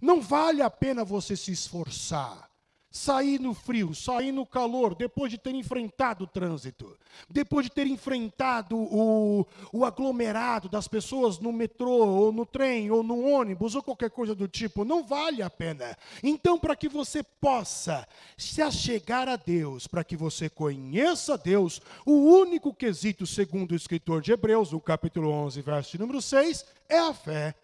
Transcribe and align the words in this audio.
Não 0.00 0.20
vale 0.20 0.62
a 0.62 0.70
pena 0.70 1.04
você 1.04 1.36
se 1.36 1.52
esforçar. 1.52 2.48
Sair 2.90 3.38
no 3.38 3.52
frio, 3.52 3.94
sair 3.94 4.32
no 4.32 4.46
calor, 4.46 4.94
depois 4.94 5.30
de 5.30 5.36
ter 5.36 5.54
enfrentado 5.54 6.24
o 6.24 6.26
trânsito, 6.26 6.96
depois 7.28 7.66
de 7.66 7.70
ter 7.70 7.86
enfrentado 7.86 8.78
o, 8.78 9.46
o 9.70 9.84
aglomerado 9.84 10.70
das 10.70 10.88
pessoas 10.88 11.38
no 11.38 11.52
metrô, 11.52 12.06
ou 12.06 12.32
no 12.32 12.46
trem, 12.46 12.90
ou 12.90 13.02
no 13.02 13.28
ônibus, 13.28 13.74
ou 13.74 13.82
qualquer 13.82 14.10
coisa 14.10 14.34
do 14.34 14.48
tipo, 14.48 14.86
não 14.86 15.04
vale 15.04 15.42
a 15.42 15.50
pena. 15.50 15.94
Então, 16.22 16.58
para 16.58 16.74
que 16.74 16.88
você 16.88 17.22
possa 17.22 18.08
se 18.38 18.62
achegar 18.62 19.28
a 19.28 19.36
Deus, 19.36 19.86
para 19.86 20.02
que 20.02 20.16
você 20.16 20.48
conheça 20.48 21.36
Deus, 21.36 21.82
o 22.06 22.14
único 22.14 22.72
quesito, 22.72 23.26
segundo 23.26 23.72
o 23.72 23.76
escritor 23.76 24.22
de 24.22 24.32
Hebreus, 24.32 24.72
no 24.72 24.80
capítulo 24.80 25.28
11, 25.28 25.60
verso 25.60 25.98
número 25.98 26.22
6, 26.22 26.64
é 26.88 26.98
a 26.98 27.12
fé. 27.12 27.54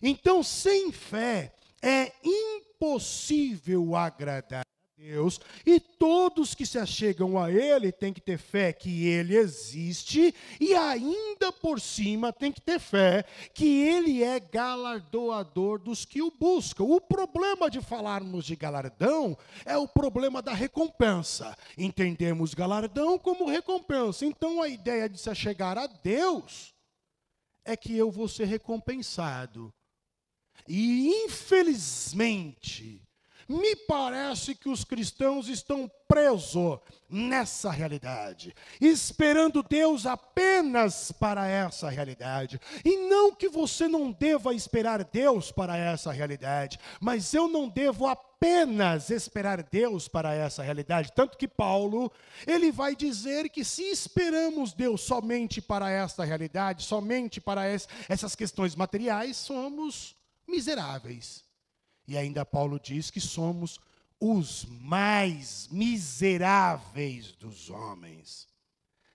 Então, 0.00 0.44
sem 0.44 0.92
fé, 0.92 1.52
é 1.82 2.12
impossível 2.24 3.94
agradar 3.94 4.60
a 4.60 5.02
Deus, 5.02 5.40
e 5.64 5.80
todos 5.80 6.54
que 6.54 6.66
se 6.66 6.78
achegam 6.78 7.38
a 7.38 7.50
Ele 7.50 7.90
têm 7.90 8.12
que 8.12 8.20
ter 8.20 8.36
fé 8.36 8.72
que 8.72 9.06
Ele 9.06 9.34
existe, 9.36 10.34
e 10.60 10.74
ainda 10.74 11.50
por 11.52 11.80
cima 11.80 12.32
tem 12.32 12.52
que 12.52 12.60
ter 12.60 12.78
fé 12.78 13.24
que 13.54 13.82
Ele 13.82 14.22
é 14.22 14.38
galardoador 14.38 15.78
dos 15.78 16.04
que 16.04 16.20
o 16.20 16.30
buscam. 16.30 16.84
O 16.84 17.00
problema 17.00 17.70
de 17.70 17.80
falarmos 17.80 18.44
de 18.44 18.54
galardão 18.54 19.36
é 19.64 19.76
o 19.76 19.88
problema 19.88 20.42
da 20.42 20.52
recompensa. 20.52 21.56
Entendemos 21.78 22.52
galardão 22.52 23.18
como 23.18 23.48
recompensa. 23.48 24.26
Então 24.26 24.62
a 24.62 24.68
ideia 24.68 25.08
de 25.08 25.18
se 25.18 25.30
achegar 25.30 25.78
a 25.78 25.86
Deus 25.86 26.74
é 27.64 27.76
que 27.76 27.96
eu 27.96 28.10
vou 28.10 28.28
ser 28.28 28.44
recompensado 28.44 29.72
e 30.68 31.24
infelizmente, 31.24 33.02
me 33.50 33.74
parece 33.74 34.54
que 34.54 34.68
os 34.68 34.84
cristãos 34.84 35.48
estão 35.48 35.90
presos 36.06 36.78
nessa 37.08 37.68
realidade, 37.68 38.54
esperando 38.80 39.60
Deus 39.60 40.06
apenas 40.06 41.10
para 41.10 41.48
essa 41.48 41.90
realidade. 41.90 42.60
E 42.84 43.08
não 43.08 43.34
que 43.34 43.48
você 43.48 43.88
não 43.88 44.12
deva 44.12 44.54
esperar 44.54 45.02
Deus 45.02 45.50
para 45.50 45.76
essa 45.76 46.12
realidade, 46.12 46.78
mas 47.00 47.34
eu 47.34 47.48
não 47.48 47.68
devo 47.68 48.06
apenas 48.06 49.10
esperar 49.10 49.64
Deus 49.64 50.06
para 50.06 50.32
essa 50.32 50.62
realidade. 50.62 51.10
Tanto 51.12 51.36
que 51.36 51.48
Paulo, 51.48 52.12
ele 52.46 52.70
vai 52.70 52.94
dizer 52.94 53.48
que 53.50 53.64
se 53.64 53.82
esperamos 53.82 54.72
Deus 54.72 55.00
somente 55.00 55.60
para 55.60 55.90
essa 55.90 56.24
realidade, 56.24 56.84
somente 56.84 57.40
para 57.40 57.66
essas 57.66 58.36
questões 58.36 58.76
materiais, 58.76 59.36
somos 59.36 60.19
miseráveis. 60.50 61.44
E 62.06 62.16
ainda 62.16 62.44
Paulo 62.44 62.78
diz 62.78 63.10
que 63.10 63.20
somos 63.20 63.80
os 64.20 64.66
mais 64.66 65.68
miseráveis 65.70 67.32
dos 67.32 67.70
homens. 67.70 68.48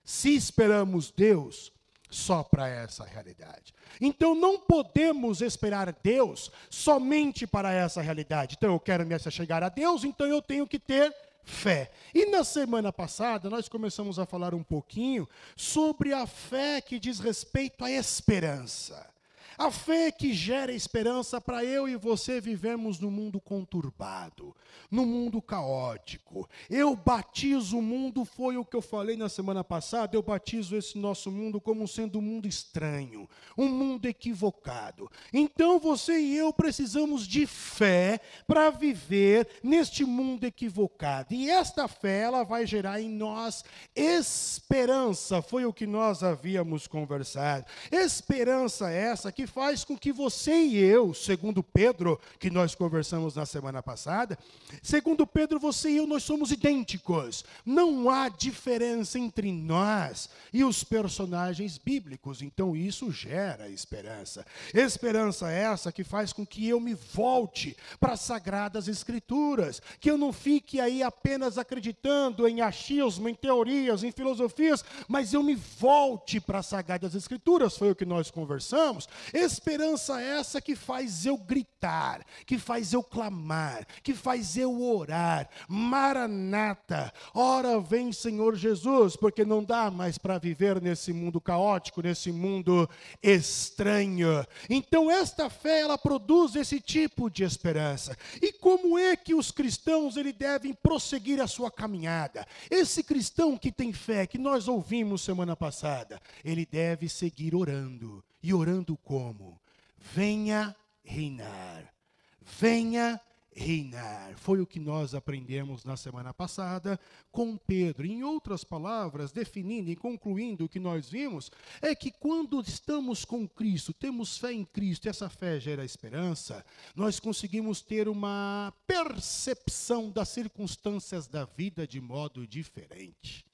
Se 0.04 0.34
esperamos 0.34 1.10
Deus 1.10 1.72
só 2.10 2.42
para 2.42 2.68
essa 2.68 3.04
realidade. 3.04 3.74
Então 4.00 4.34
não 4.34 4.58
podemos 4.58 5.40
esperar 5.40 5.92
Deus 6.02 6.50
somente 6.70 7.46
para 7.46 7.72
essa 7.72 8.00
realidade. 8.00 8.56
Então 8.56 8.72
eu 8.72 8.80
quero 8.80 9.04
me 9.04 9.18
chegar 9.30 9.62
a 9.62 9.68
Deus, 9.68 10.04
então 10.04 10.26
eu 10.26 10.40
tenho 10.40 10.66
que 10.66 10.78
ter 10.78 11.14
fé. 11.44 11.90
E 12.14 12.26
na 12.26 12.44
semana 12.44 12.92
passada 12.92 13.48
nós 13.50 13.68
começamos 13.68 14.18
a 14.18 14.26
falar 14.26 14.54
um 14.54 14.62
pouquinho 14.62 15.28
sobre 15.56 16.12
a 16.12 16.26
fé 16.26 16.80
que 16.80 16.98
diz 16.98 17.20
respeito 17.20 17.84
à 17.84 17.90
esperança. 17.90 19.15
A 19.58 19.70
fé 19.70 20.10
que 20.10 20.34
gera 20.34 20.72
esperança 20.72 21.40
para 21.40 21.64
eu 21.64 21.88
e 21.88 21.96
você 21.96 22.40
vivemos 22.40 23.00
no 23.00 23.10
mundo 23.10 23.40
conturbado, 23.40 24.54
no 24.90 25.06
mundo 25.06 25.40
caótico. 25.40 26.48
Eu 26.68 26.94
batizo 26.94 27.78
o 27.78 27.82
mundo, 27.82 28.24
foi 28.24 28.58
o 28.58 28.64
que 28.64 28.76
eu 28.76 28.82
falei 28.82 29.16
na 29.16 29.30
semana 29.30 29.64
passada, 29.64 30.14
eu 30.14 30.22
batizo 30.22 30.76
esse 30.76 30.98
nosso 30.98 31.30
mundo 31.30 31.58
como 31.58 31.88
sendo 31.88 32.18
um 32.18 32.22
mundo 32.22 32.46
estranho, 32.46 33.28
um 33.56 33.68
mundo 33.68 34.06
equivocado. 34.06 35.10
Então 35.32 35.78
você 35.78 36.18
e 36.18 36.36
eu 36.36 36.52
precisamos 36.52 37.26
de 37.26 37.46
fé 37.46 38.20
para 38.46 38.68
viver 38.68 39.48
neste 39.62 40.04
mundo 40.04 40.44
equivocado. 40.44 41.32
E 41.32 41.48
esta 41.48 41.88
fé, 41.88 42.20
ela 42.20 42.44
vai 42.44 42.66
gerar 42.66 43.00
em 43.00 43.08
nós 43.08 43.64
esperança, 43.94 45.40
foi 45.40 45.64
o 45.64 45.72
que 45.72 45.86
nós 45.86 46.22
havíamos 46.22 46.86
conversado. 46.86 47.64
Esperança 47.90 48.90
essa 48.90 49.32
que 49.32 49.45
faz 49.46 49.84
com 49.84 49.96
que 49.96 50.12
você 50.12 50.52
e 50.52 50.76
eu, 50.78 51.14
segundo 51.14 51.62
Pedro, 51.62 52.20
que 52.38 52.50
nós 52.50 52.74
conversamos 52.74 53.34
na 53.34 53.46
semana 53.46 53.82
passada, 53.82 54.38
segundo 54.82 55.26
Pedro, 55.26 55.58
você 55.58 55.90
e 55.90 55.96
eu, 55.98 56.06
nós 56.06 56.22
somos 56.22 56.50
idênticos. 56.50 57.44
Não 57.64 58.10
há 58.10 58.28
diferença 58.28 59.18
entre 59.18 59.52
nós 59.52 60.28
e 60.52 60.64
os 60.64 60.82
personagens 60.82 61.78
bíblicos. 61.78 62.42
Então 62.42 62.76
isso 62.76 63.10
gera 63.10 63.68
esperança. 63.68 64.44
Esperança 64.74 65.50
essa 65.50 65.92
que 65.92 66.04
faz 66.04 66.32
com 66.32 66.46
que 66.46 66.68
eu 66.68 66.80
me 66.80 66.94
volte 66.94 67.76
para 68.00 68.12
as 68.12 68.20
sagradas 68.20 68.88
escrituras, 68.88 69.80
que 70.00 70.10
eu 70.10 70.18
não 70.18 70.32
fique 70.32 70.80
aí 70.80 71.02
apenas 71.02 71.58
acreditando 71.58 72.46
em 72.46 72.60
achismo, 72.60 73.28
em 73.28 73.34
teorias, 73.34 74.02
em 74.02 74.12
filosofias, 74.12 74.84
mas 75.08 75.32
eu 75.32 75.42
me 75.42 75.54
volte 75.54 76.40
para 76.40 76.58
as 76.58 76.66
sagradas 76.66 77.14
escrituras, 77.14 77.76
foi 77.76 77.90
o 77.90 77.96
que 77.96 78.04
nós 78.04 78.30
conversamos. 78.30 79.08
Esperança 79.36 80.18
essa 80.18 80.62
que 80.62 80.74
faz 80.74 81.26
eu 81.26 81.36
gritar, 81.36 82.24
que 82.46 82.58
faz 82.58 82.94
eu 82.94 83.02
clamar, 83.02 83.86
que 84.02 84.14
faz 84.14 84.56
eu 84.56 84.80
orar. 84.80 85.46
Maranata, 85.68 87.12
ora 87.34 87.78
vem 87.78 88.12
Senhor 88.12 88.56
Jesus, 88.56 89.14
porque 89.14 89.44
não 89.44 89.62
dá 89.62 89.90
mais 89.90 90.16
para 90.16 90.38
viver 90.38 90.80
nesse 90.80 91.12
mundo 91.12 91.38
caótico, 91.38 92.00
nesse 92.00 92.32
mundo 92.32 92.88
estranho. 93.22 94.42
Então 94.70 95.10
esta 95.10 95.50
fé 95.50 95.80
ela 95.80 95.98
produz 95.98 96.56
esse 96.56 96.80
tipo 96.80 97.28
de 97.28 97.44
esperança. 97.44 98.16
E 98.40 98.52
como 98.52 98.98
é 98.98 99.14
que 99.16 99.34
os 99.34 99.50
cristãos 99.50 100.16
ele 100.16 100.32
devem 100.32 100.72
prosseguir 100.72 101.42
a 101.42 101.46
sua 101.46 101.70
caminhada? 101.70 102.46
Esse 102.70 103.02
cristão 103.02 103.58
que 103.58 103.70
tem 103.70 103.92
fé, 103.92 104.26
que 104.26 104.38
nós 104.38 104.66
ouvimos 104.66 105.20
semana 105.20 105.54
passada, 105.54 106.18
ele 106.42 106.64
deve 106.64 107.06
seguir 107.06 107.54
orando. 107.54 108.24
E 108.42 108.52
orando 108.54 108.96
como? 108.96 109.60
Venha 109.98 110.74
reinar. 111.02 111.92
Venha 112.40 113.20
reinar. 113.56 114.36
Foi 114.36 114.60
o 114.60 114.66
que 114.66 114.78
nós 114.78 115.14
aprendemos 115.14 115.82
na 115.82 115.96
semana 115.96 116.32
passada 116.34 117.00
com 117.32 117.56
Pedro. 117.56 118.06
Em 118.06 118.22
outras 118.22 118.62
palavras, 118.62 119.32
definindo 119.32 119.90
e 119.90 119.96
concluindo 119.96 120.66
o 120.66 120.68
que 120.68 120.78
nós 120.78 121.08
vimos, 121.08 121.50
é 121.80 121.94
que 121.94 122.10
quando 122.10 122.60
estamos 122.60 123.24
com 123.24 123.48
Cristo, 123.48 123.94
temos 123.94 124.36
fé 124.36 124.52
em 124.52 124.64
Cristo, 124.64 125.08
essa 125.08 125.30
fé 125.30 125.58
gera 125.58 125.84
esperança, 125.84 126.64
nós 126.94 127.18
conseguimos 127.18 127.80
ter 127.80 128.08
uma 128.08 128.72
percepção 128.86 130.10
das 130.10 130.28
circunstâncias 130.28 131.26
da 131.26 131.46
vida 131.46 131.86
de 131.86 132.00
modo 132.00 132.46
diferente. 132.46 133.44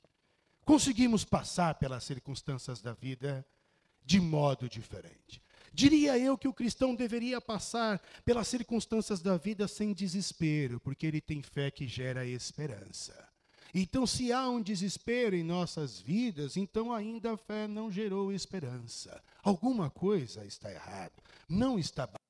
Conseguimos 0.65 1.25
passar 1.25 1.77
pelas 1.77 2.05
circunstâncias 2.05 2.81
da 2.81 2.93
vida 2.93 3.47
de 4.05 4.21
modo 4.21 4.69
diferente. 4.69 5.43
Diria 5.73 6.19
eu 6.19 6.37
que 6.37 6.49
o 6.49 6.53
cristão 6.53 6.95
deveria 6.95 7.41
passar 7.41 8.01
pelas 8.25 8.47
circunstâncias 8.47 9.23
da 9.23 9.39
vida 9.39 9.67
sem 9.67 9.95
desespero, 9.95 10.79
porque 10.79 11.07
ele 11.07 11.21
tem 11.21 11.43
fé 11.43 11.71
que 11.71 11.89
gera 11.89 12.27
esperança. 12.27 13.33
Então, 13.75 14.07
se 14.07 14.31
há 14.33 14.51
um 14.51 14.61
desespero 14.61 15.35
em 15.35 15.43
nossas 15.43 15.99
vidas, 15.99 16.59
então 16.59 16.93
ainda 16.93 17.33
a 17.33 17.37
fé 17.39 17.67
não 17.67 17.91
gerou 17.91 18.31
esperança. 18.31 19.23
Alguma 19.43 19.89
coisa 19.89 20.45
está 20.45 20.71
errada, 20.71 21.15
não 21.49 21.79
está 21.79 22.07
batendo. 22.07 22.21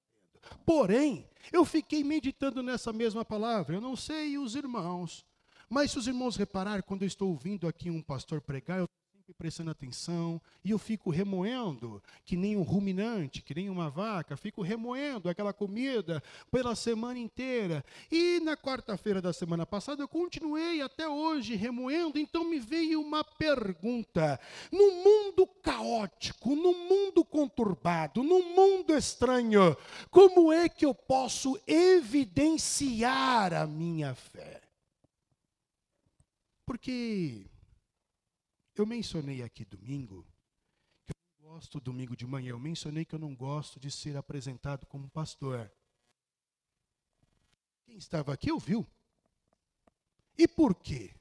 Porém, 0.65 1.29
eu 1.53 1.65
fiquei 1.65 2.05
meditando 2.05 2.63
nessa 2.63 2.93
mesma 2.93 3.25
palavra. 3.25 3.75
Eu 3.75 3.81
não 3.81 3.97
sei 3.97 4.39
os 4.39 4.55
irmãos, 4.55 5.27
mas 5.69 5.91
se 5.91 5.99
os 5.99 6.07
irmãos 6.07 6.37
reparar, 6.37 6.83
quando 6.85 7.03
eu 7.03 7.09
estou 7.09 7.31
ouvindo 7.31 7.67
aqui 7.67 7.91
um 7.91 8.03
pastor 8.03 8.41
pregar, 8.41 8.79
eu 8.79 8.89
sempre 9.23 9.35
prestando 9.35 9.71
atenção, 9.71 10.43
e 10.65 10.73
eu 10.73 10.79
fico 10.79 11.09
remoendo, 11.09 12.03
que 12.25 12.37
nem 12.37 12.57
um 12.57 12.63
ruminante, 12.63 13.41
que 13.41 13.55
nem 13.55 13.71
uma 13.71 13.89
vaca, 13.89 14.37
fico 14.37 14.63
remoendo 14.63 15.29
aquela 15.29 15.53
comida 15.53 16.21
pela 16.51 16.75
semana 16.75 17.21
inteira. 17.21 17.85
E 18.11 18.41
na 18.41 18.57
quarta-feira 18.57 19.23
da 19.23 19.33
semana 19.33 19.65
passada 19.65 20.03
eu 20.03 20.09
continuei 20.09 20.83
até 20.83 21.09
hoje 21.09 21.55
remoendo, 21.55 22.19
então 22.19 22.45
me 22.45 22.59
veio 22.59 23.01
uma 23.01 23.23
pergunta: 23.23 24.41
no 24.73 24.91
mundo 25.05 25.47
caótico, 25.63 26.57
no 26.57 26.73
mundo 26.73 27.25
conturbado, 27.25 28.25
no 28.25 28.43
mundo 28.43 28.93
estranho, 28.97 29.77
como 30.11 30.53
é 30.53 30.69
que 30.69 30.85
eu 30.85 30.95
posso 30.95 31.57
evidenciar 31.65 33.53
a 33.53 33.69
minha 33.69 34.17
fé? 34.17 34.61
Porque 36.67 37.52
eu 38.81 38.87
mencionei 38.87 39.43
aqui 39.43 39.65
domingo, 39.65 40.27
que 41.05 41.13
eu 41.13 41.45
não 41.45 41.51
gosto, 41.51 41.81
domingo 41.81 42.17
de 42.17 42.27
manhã, 42.27 42.51
eu 42.51 42.59
mencionei 42.59 43.05
que 43.05 43.15
eu 43.15 43.19
não 43.19 43.35
gosto 43.35 43.79
de 43.79 43.91
ser 43.91 44.17
apresentado 44.17 44.87
como 44.87 45.11
pastor. 45.11 45.71
Quem 47.85 47.97
estava 47.97 48.33
aqui 48.33 48.51
ouviu. 48.51 48.87
E 50.39 50.49
por 50.49 50.75
quê? 50.75 51.15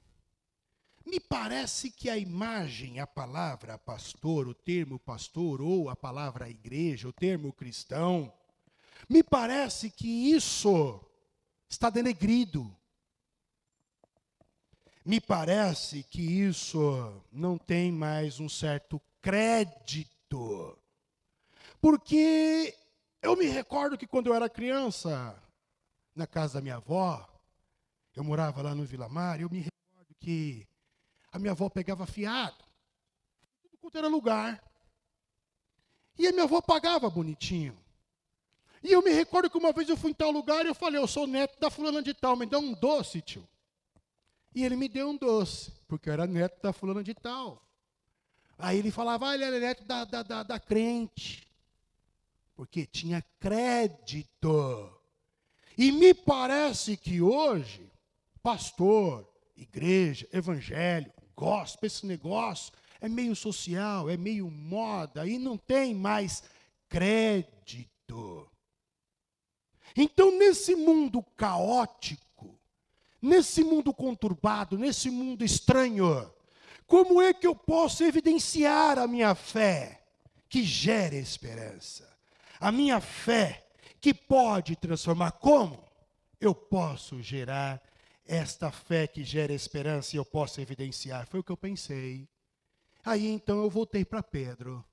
Me 1.05 1.19
parece 1.19 1.91
que 1.91 2.09
a 2.09 2.17
imagem, 2.17 2.99
a 2.99 3.07
palavra 3.07 3.77
pastor, 3.77 4.47
o 4.47 4.53
termo 4.53 4.99
pastor, 4.99 5.61
ou 5.61 5.89
a 5.89 5.95
palavra 5.95 6.49
igreja, 6.49 7.09
o 7.09 7.13
termo 7.13 7.51
cristão, 7.51 8.31
me 9.09 9.23
parece 9.23 9.89
que 9.89 10.07
isso 10.07 11.03
está 11.67 11.89
denegrido. 11.89 12.73
Me 15.03 15.19
parece 15.19 16.03
que 16.03 16.21
isso 16.21 17.23
não 17.31 17.57
tem 17.57 17.91
mais 17.91 18.39
um 18.39 18.47
certo 18.47 19.01
crédito. 19.19 20.77
Porque 21.81 22.77
eu 23.21 23.35
me 23.35 23.45
recordo 23.45 23.97
que 23.97 24.05
quando 24.05 24.27
eu 24.27 24.35
era 24.35 24.47
criança, 24.47 25.35
na 26.15 26.27
casa 26.27 26.55
da 26.55 26.61
minha 26.61 26.75
avó, 26.75 27.27
eu 28.15 28.23
morava 28.23 28.61
lá 28.61 28.75
no 28.75 28.85
Vila 28.85 29.09
Mar, 29.09 29.41
eu 29.41 29.49
me 29.49 29.59
recordo 29.59 30.13
que 30.19 30.67
a 31.31 31.39
minha 31.39 31.53
avó 31.53 31.67
pegava 31.67 32.05
fiado, 32.05 32.63
tudo 33.63 33.77
quanto 33.77 33.97
era 33.97 34.07
lugar. 34.07 34.63
E 36.19 36.27
a 36.27 36.31
minha 36.31 36.43
avó 36.43 36.61
pagava 36.61 37.09
bonitinho. 37.09 37.75
E 38.83 38.91
eu 38.91 39.01
me 39.01 39.11
recordo 39.11 39.49
que 39.49 39.57
uma 39.57 39.71
vez 39.71 39.89
eu 39.89 39.97
fui 39.97 40.11
em 40.11 40.13
tal 40.13 40.29
lugar 40.29 40.63
e 40.63 40.67
eu 40.67 40.75
falei, 40.75 41.01
eu 41.01 41.07
sou 41.07 41.25
neto 41.25 41.59
da 41.59 41.71
fulana 41.71 42.03
de 42.03 42.13
tal, 42.13 42.35
me 42.35 42.45
dá 42.45 42.59
um 42.59 42.73
doce, 42.73 43.21
tio. 43.21 43.47
E 44.53 44.63
ele 44.63 44.75
me 44.75 44.89
deu 44.89 45.09
um 45.09 45.17
doce, 45.17 45.71
porque 45.87 46.09
eu 46.09 46.13
era 46.13 46.27
neto 46.27 46.61
da 46.61 46.73
fulana 46.73 47.03
de 47.03 47.13
tal. 47.13 47.65
Aí 48.57 48.77
ele 48.77 48.91
falava, 48.91 49.29
ah, 49.29 49.33
ele 49.33 49.45
era 49.45 49.59
neto 49.59 49.85
da, 49.85 50.05
da, 50.05 50.23
da, 50.23 50.43
da 50.43 50.59
crente. 50.59 51.47
Porque 52.55 52.85
tinha 52.85 53.23
crédito. 53.39 55.01
E 55.77 55.91
me 55.91 56.13
parece 56.13 56.97
que 56.97 57.21
hoje, 57.21 57.89
pastor, 58.43 59.27
igreja, 59.55 60.27
evangelho, 60.31 61.11
gospel, 61.35 61.87
esse 61.87 62.05
negócio 62.05 62.73
é 62.99 63.09
meio 63.09 63.35
social, 63.35 64.09
é 64.09 64.17
meio 64.17 64.49
moda 64.51 65.25
e 65.25 65.39
não 65.39 65.57
tem 65.57 65.95
mais 65.95 66.43
crédito. 66.87 68.47
Então, 69.95 70.37
nesse 70.37 70.75
mundo 70.75 71.23
caótico, 71.35 72.21
nesse 73.21 73.63
mundo 73.63 73.93
conturbado, 73.93 74.77
nesse 74.77 75.09
mundo 75.09 75.45
estranho, 75.45 76.31
como 76.87 77.21
é 77.21 77.33
que 77.33 77.47
eu 77.47 77.55
posso 77.55 78.03
evidenciar 78.03 78.97
a 78.99 79.07
minha 79.07 79.35
fé 79.35 80.03
que 80.49 80.63
gera 80.63 81.15
esperança? 81.15 82.09
A 82.59 82.71
minha 82.71 82.99
fé 82.99 83.65
que 84.01 84.13
pode 84.13 84.75
transformar. 84.75 85.31
Como? 85.31 85.83
Eu 86.39 86.55
posso 86.55 87.21
gerar 87.21 87.81
esta 88.25 88.71
fé 88.71 89.07
que 89.07 89.23
gera 89.23 89.53
esperança 89.53 90.15
e 90.15 90.17
eu 90.17 90.25
posso 90.25 90.59
evidenciar. 90.59 91.27
Foi 91.27 91.39
o 91.39 91.43
que 91.43 91.51
eu 91.51 91.57
pensei. 91.57 92.27
Aí 93.05 93.27
então 93.27 93.61
eu 93.61 93.69
voltei 93.69 94.03
para 94.03 94.21
Pedro. 94.21 94.83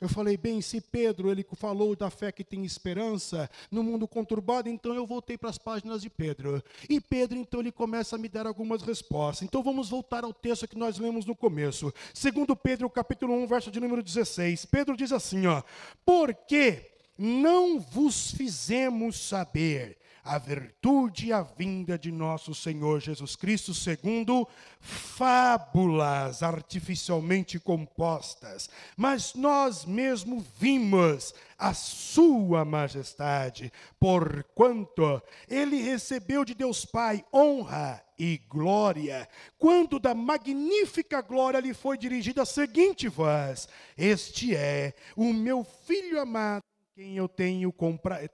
Eu 0.00 0.08
falei, 0.08 0.36
bem, 0.36 0.60
se 0.60 0.80
Pedro 0.80 1.30
ele 1.30 1.44
falou 1.54 1.96
da 1.96 2.08
fé 2.08 2.30
que 2.30 2.44
tem 2.44 2.64
esperança 2.64 3.50
no 3.70 3.82
mundo 3.82 4.06
conturbado, 4.06 4.68
então 4.68 4.94
eu 4.94 5.04
voltei 5.04 5.36
para 5.36 5.50
as 5.50 5.58
páginas 5.58 6.02
de 6.02 6.08
Pedro. 6.08 6.62
E 6.88 7.00
Pedro 7.00 7.36
então 7.36 7.60
ele 7.60 7.72
começa 7.72 8.14
a 8.14 8.18
me 8.18 8.28
dar 8.28 8.46
algumas 8.46 8.82
respostas. 8.82 9.42
Então 9.42 9.62
vamos 9.62 9.88
voltar 9.88 10.22
ao 10.22 10.32
texto 10.32 10.68
que 10.68 10.78
nós 10.78 10.98
lemos 10.98 11.26
no 11.26 11.34
começo. 11.34 11.92
Segundo 12.14 12.54
Pedro, 12.54 12.88
capítulo 12.88 13.34
1, 13.34 13.46
verso 13.48 13.70
de 13.70 13.80
número 13.80 14.02
16. 14.02 14.66
Pedro 14.66 14.96
diz 14.96 15.10
assim, 15.10 15.46
ó: 15.46 15.62
"Porque 16.04 16.92
não 17.18 17.80
vos 17.80 18.30
fizemos 18.30 19.18
saber 19.18 19.98
a 20.24 20.38
virtude 20.38 21.26
e 21.26 21.32
a 21.32 21.42
vinda 21.42 21.98
de 21.98 22.12
nosso 22.12 22.54
Senhor 22.54 23.00
Jesus 23.00 23.36
Cristo, 23.36 23.72
segundo 23.72 24.46
fábulas 24.80 26.42
artificialmente 26.42 27.58
compostas, 27.58 28.68
mas 28.96 29.34
nós 29.34 29.84
mesmo 29.84 30.44
vimos 30.58 31.34
a 31.58 31.74
Sua 31.74 32.64
Majestade, 32.64 33.72
porquanto 33.98 35.22
Ele 35.48 35.82
recebeu 35.82 36.44
de 36.44 36.54
Deus 36.54 36.84
Pai 36.84 37.24
honra 37.32 38.02
e 38.18 38.38
glória, 38.48 39.28
quando 39.58 39.98
da 39.98 40.14
magnífica 40.14 41.20
glória 41.20 41.60
lhe 41.60 41.72
foi 41.72 41.96
dirigida 41.96 42.42
a 42.42 42.46
seguinte 42.46 43.08
voz: 43.08 43.68
Este 43.96 44.54
é 44.54 44.94
o 45.16 45.32
meu 45.32 45.64
filho 45.64 46.20
amado 46.20 46.67
quem 46.98 47.16
eu 47.16 47.28
tenho, 47.28 47.72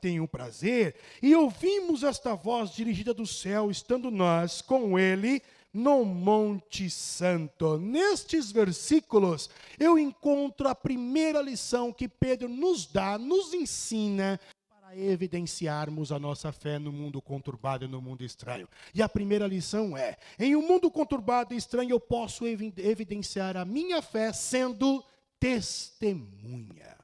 tenho 0.00 0.26
prazer, 0.26 0.94
e 1.22 1.34
ouvimos 1.34 2.02
esta 2.02 2.34
voz 2.34 2.70
dirigida 2.70 3.12
do 3.12 3.26
céu, 3.26 3.70
estando 3.70 4.10
nós 4.10 4.62
com 4.62 4.98
ele 4.98 5.42
no 5.70 6.02
Monte 6.02 6.88
Santo. 6.88 7.76
Nestes 7.76 8.50
versículos, 8.50 9.50
eu 9.78 9.98
encontro 9.98 10.66
a 10.66 10.74
primeira 10.74 11.42
lição 11.42 11.92
que 11.92 12.08
Pedro 12.08 12.48
nos 12.48 12.86
dá, 12.86 13.18
nos 13.18 13.52
ensina 13.52 14.40
para 14.66 14.96
evidenciarmos 14.96 16.10
a 16.10 16.18
nossa 16.18 16.50
fé 16.50 16.78
no 16.78 16.90
mundo 16.90 17.20
conturbado 17.20 17.84
e 17.84 17.88
no 17.88 18.00
mundo 18.00 18.24
estranho. 18.24 18.66
E 18.94 19.02
a 19.02 19.08
primeira 19.10 19.46
lição 19.46 19.94
é: 19.94 20.16
em 20.38 20.56
um 20.56 20.66
mundo 20.66 20.90
conturbado 20.90 21.52
e 21.52 21.58
estranho, 21.58 21.90
eu 21.90 22.00
posso 22.00 22.46
evidenciar 22.46 23.58
a 23.58 23.64
minha 23.66 24.00
fé 24.00 24.32
sendo 24.32 25.04
testemunha 25.38 27.03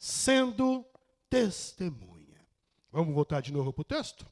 sendo 0.00 0.82
testemunha. 1.28 2.40
Vamos 2.90 3.14
voltar 3.14 3.42
de 3.42 3.52
novo 3.52 3.70
para 3.70 3.82
o 3.82 3.84
texto? 3.84 4.26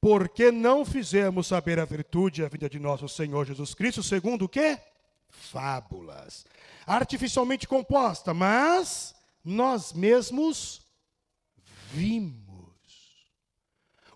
Porque 0.00 0.50
não 0.50 0.84
fizemos 0.84 1.46
saber 1.46 1.78
a 1.78 1.84
virtude 1.84 2.42
e 2.42 2.44
a 2.44 2.48
vida 2.48 2.68
de 2.68 2.80
nosso 2.80 3.08
Senhor 3.08 3.46
Jesus 3.46 3.72
Cristo, 3.72 4.02
segundo 4.02 4.46
o 4.46 4.48
quê? 4.48 4.80
Fábulas. 5.28 6.44
Artificialmente 6.84 7.68
composta, 7.68 8.34
mas 8.34 9.14
nós 9.44 9.92
mesmos 9.92 10.82
vimos. 11.92 13.30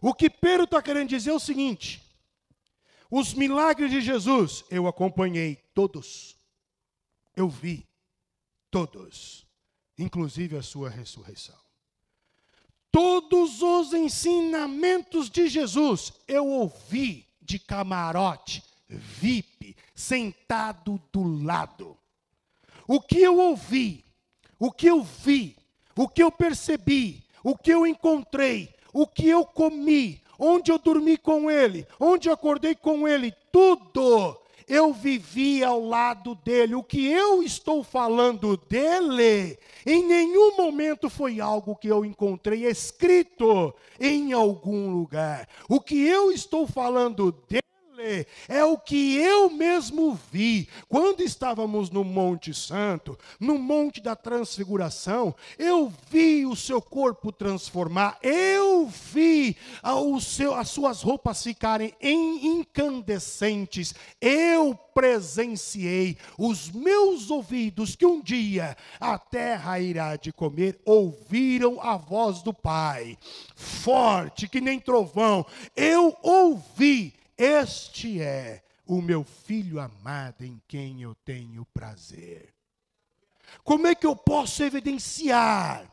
O 0.01 0.13
que 0.13 0.29
Pedro 0.29 0.65
está 0.65 0.83
querendo 0.83 1.09
dizer 1.09 1.31
é 1.31 1.35
o 1.35 1.39
seguinte: 1.39 2.03
os 3.09 3.33
milagres 3.33 3.93
de 3.93 4.01
Jesus 4.01 4.65
eu 4.71 4.89
acompanhei 4.89 5.57
todos, 5.73 6.37
eu 7.37 7.49
vi 7.49 7.87
todos 8.71 9.44
inclusive 9.99 10.57
a 10.57 10.63
sua 10.63 10.89
ressurreição. 10.91 11.57
Todos 12.91 13.61
os 13.61 13.93
ensinamentos 13.93 15.29
de 15.29 15.49
Jesus 15.49 16.13
eu 16.29 16.47
ouvi 16.47 17.27
de 17.41 17.59
camarote, 17.59 18.63
VIP, 18.89 19.77
sentado 19.95 21.01
do 21.13 21.43
lado. 21.45 21.97
O 22.87 23.01
que 23.01 23.19
eu 23.19 23.39
ouvi, 23.39 24.05
o 24.59 24.71
que 24.71 24.87
eu 24.87 25.03
vi, 25.03 25.57
o 25.97 26.09
que 26.09 26.23
eu 26.23 26.31
percebi, 26.31 27.25
o 27.43 27.57
que 27.57 27.73
eu 27.73 27.87
encontrei, 27.87 28.73
o 28.93 29.07
que 29.07 29.29
eu 29.29 29.45
comi, 29.45 30.23
onde 30.39 30.71
eu 30.71 30.79
dormi 30.79 31.17
com 31.17 31.51
ele, 31.51 31.87
onde 31.99 32.29
eu 32.29 32.33
acordei 32.33 32.75
com 32.75 33.09
ele, 33.09 33.33
tudo 33.51 34.41
eu 34.69 34.93
vivi 34.93 35.63
ao 35.63 35.85
lado 35.85 36.35
dele. 36.35 36.75
O 36.75 36.83
que 36.83 37.07
eu 37.07 37.43
estou 37.43 37.83
falando 37.83 38.57
dele, 38.57 39.59
em 39.87 40.07
nenhum 40.07 40.57
momento 40.57 41.11
foi 41.11 41.41
algo 41.41 41.77
que 41.77 41.89
eu 41.89 42.05
encontrei 42.05 42.67
escrito 42.67 43.75
em 43.99 44.33
algum 44.33 44.91
lugar. 44.91 45.49
O 45.69 45.81
que 45.81 46.01
eu 46.01 46.31
estou 46.31 46.67
falando 46.67 47.33
dele 47.49 47.64
é 48.49 48.65
o 48.65 48.79
que 48.79 49.17
eu 49.17 49.51
mesmo 49.51 50.19
vi. 50.31 50.69
Quando 50.89 51.23
estávamos 51.23 51.91
no 51.91 52.05
Monte 52.05 52.53
Santo, 52.55 53.19
no 53.41 53.59
Monte 53.59 54.01
da 54.01 54.15
Transfiguração. 54.17 55.35
Eu 55.59 55.93
vi 56.11 56.47
o 56.47 56.57
seu 56.57 56.81
corpo 56.81 57.33
transformar, 57.33 58.19
eu 58.23 58.87
vi 58.87 59.57
o 59.83 60.21
seu, 60.21 60.55
as 60.55 60.71
suas 60.71 61.03
roupas 61.03 61.43
ficarem 61.43 61.95
incandescentes, 62.01 63.95
eu 64.21 64.75
presenciei, 64.95 66.17
os 66.39 66.71
meus 66.71 67.31
ouvidos, 67.31 67.97
que 67.97 68.07
um 68.07 68.21
dia 68.21 68.77
a 69.01 69.19
terra 69.19 69.81
irá 69.81 70.17
de 70.17 70.33
comer, 70.33 70.81
ouviram 70.85 71.81
a 71.81 71.97
voz 71.97 72.43
do 72.43 72.55
Pai, 72.55 73.19
forte 73.57 74.49
que 74.49 74.61
nem 74.61 74.79
trovão. 74.79 75.45
Eu 75.77 76.17
ouvi 76.23 77.13
este 77.37 78.21
é 78.21 78.63
o 78.87 79.01
meu 79.01 79.25
filho 79.25 79.81
amado 79.81 80.45
em 80.45 80.61
quem 80.69 81.03
eu 81.03 81.15
tenho 81.15 81.65
prazer. 81.67 82.55
Como 83.63 83.87
é 83.87 83.95
que 83.95 84.07
eu 84.07 84.17
posso 84.17 84.63
evidenciar 84.63 85.91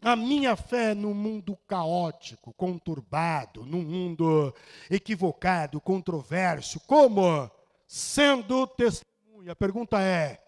a 0.00 0.14
minha 0.14 0.54
fé 0.56 0.94
no 0.94 1.12
mundo 1.14 1.56
caótico, 1.66 2.52
conturbado, 2.52 3.64
no 3.64 3.78
mundo 3.78 4.54
equivocado, 4.90 5.80
controverso? 5.80 6.80
Como? 6.80 7.50
Sendo 7.86 8.66
testemunha. 8.66 9.52
A 9.52 9.56
pergunta 9.56 10.00
é: 10.00 10.42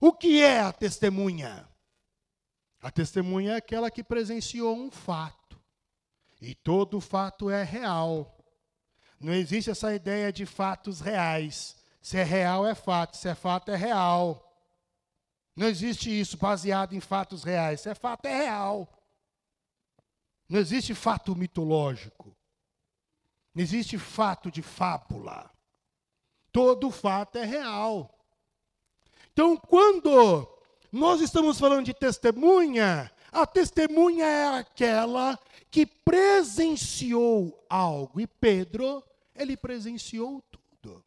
o 0.00 0.12
que 0.12 0.42
é 0.42 0.60
a 0.60 0.72
testemunha? 0.72 1.68
A 2.80 2.90
testemunha 2.90 3.52
é 3.52 3.56
aquela 3.56 3.90
que 3.90 4.02
presenciou 4.02 4.76
um 4.76 4.90
fato 4.90 5.56
E 6.40 6.52
todo 6.52 7.00
fato 7.00 7.48
é 7.48 7.62
real. 7.62 8.41
Não 9.22 9.32
existe 9.32 9.70
essa 9.70 9.94
ideia 9.94 10.32
de 10.32 10.44
fatos 10.44 11.00
reais. 11.00 11.76
Se 12.00 12.16
é 12.18 12.24
real, 12.24 12.66
é 12.66 12.74
fato. 12.74 13.16
Se 13.16 13.28
é 13.28 13.34
fato, 13.34 13.70
é 13.70 13.76
real. 13.76 14.52
Não 15.54 15.68
existe 15.68 16.10
isso 16.10 16.36
baseado 16.36 16.94
em 16.94 17.00
fatos 17.00 17.44
reais. 17.44 17.82
Se 17.82 17.88
é 17.88 17.94
fato, 17.94 18.26
é 18.26 18.36
real. 18.36 18.88
Não 20.48 20.58
existe 20.58 20.92
fato 20.92 21.36
mitológico. 21.36 22.36
Não 23.54 23.62
existe 23.62 23.96
fato 23.96 24.50
de 24.50 24.60
fábula. 24.60 25.50
Todo 26.50 26.90
fato 26.90 27.38
é 27.38 27.44
real. 27.44 28.18
Então, 29.32 29.56
quando 29.56 30.48
nós 30.90 31.20
estamos 31.20 31.58
falando 31.58 31.86
de 31.86 31.94
testemunha, 31.94 33.10
a 33.30 33.46
testemunha 33.46 34.26
é 34.26 34.58
aquela 34.58 35.38
que 35.70 35.86
presenciou 35.86 37.64
algo. 37.68 38.20
E 38.20 38.26
Pedro, 38.26 39.02
ele 39.34 39.56
presenciou 39.56 40.42
tudo. 40.50 41.04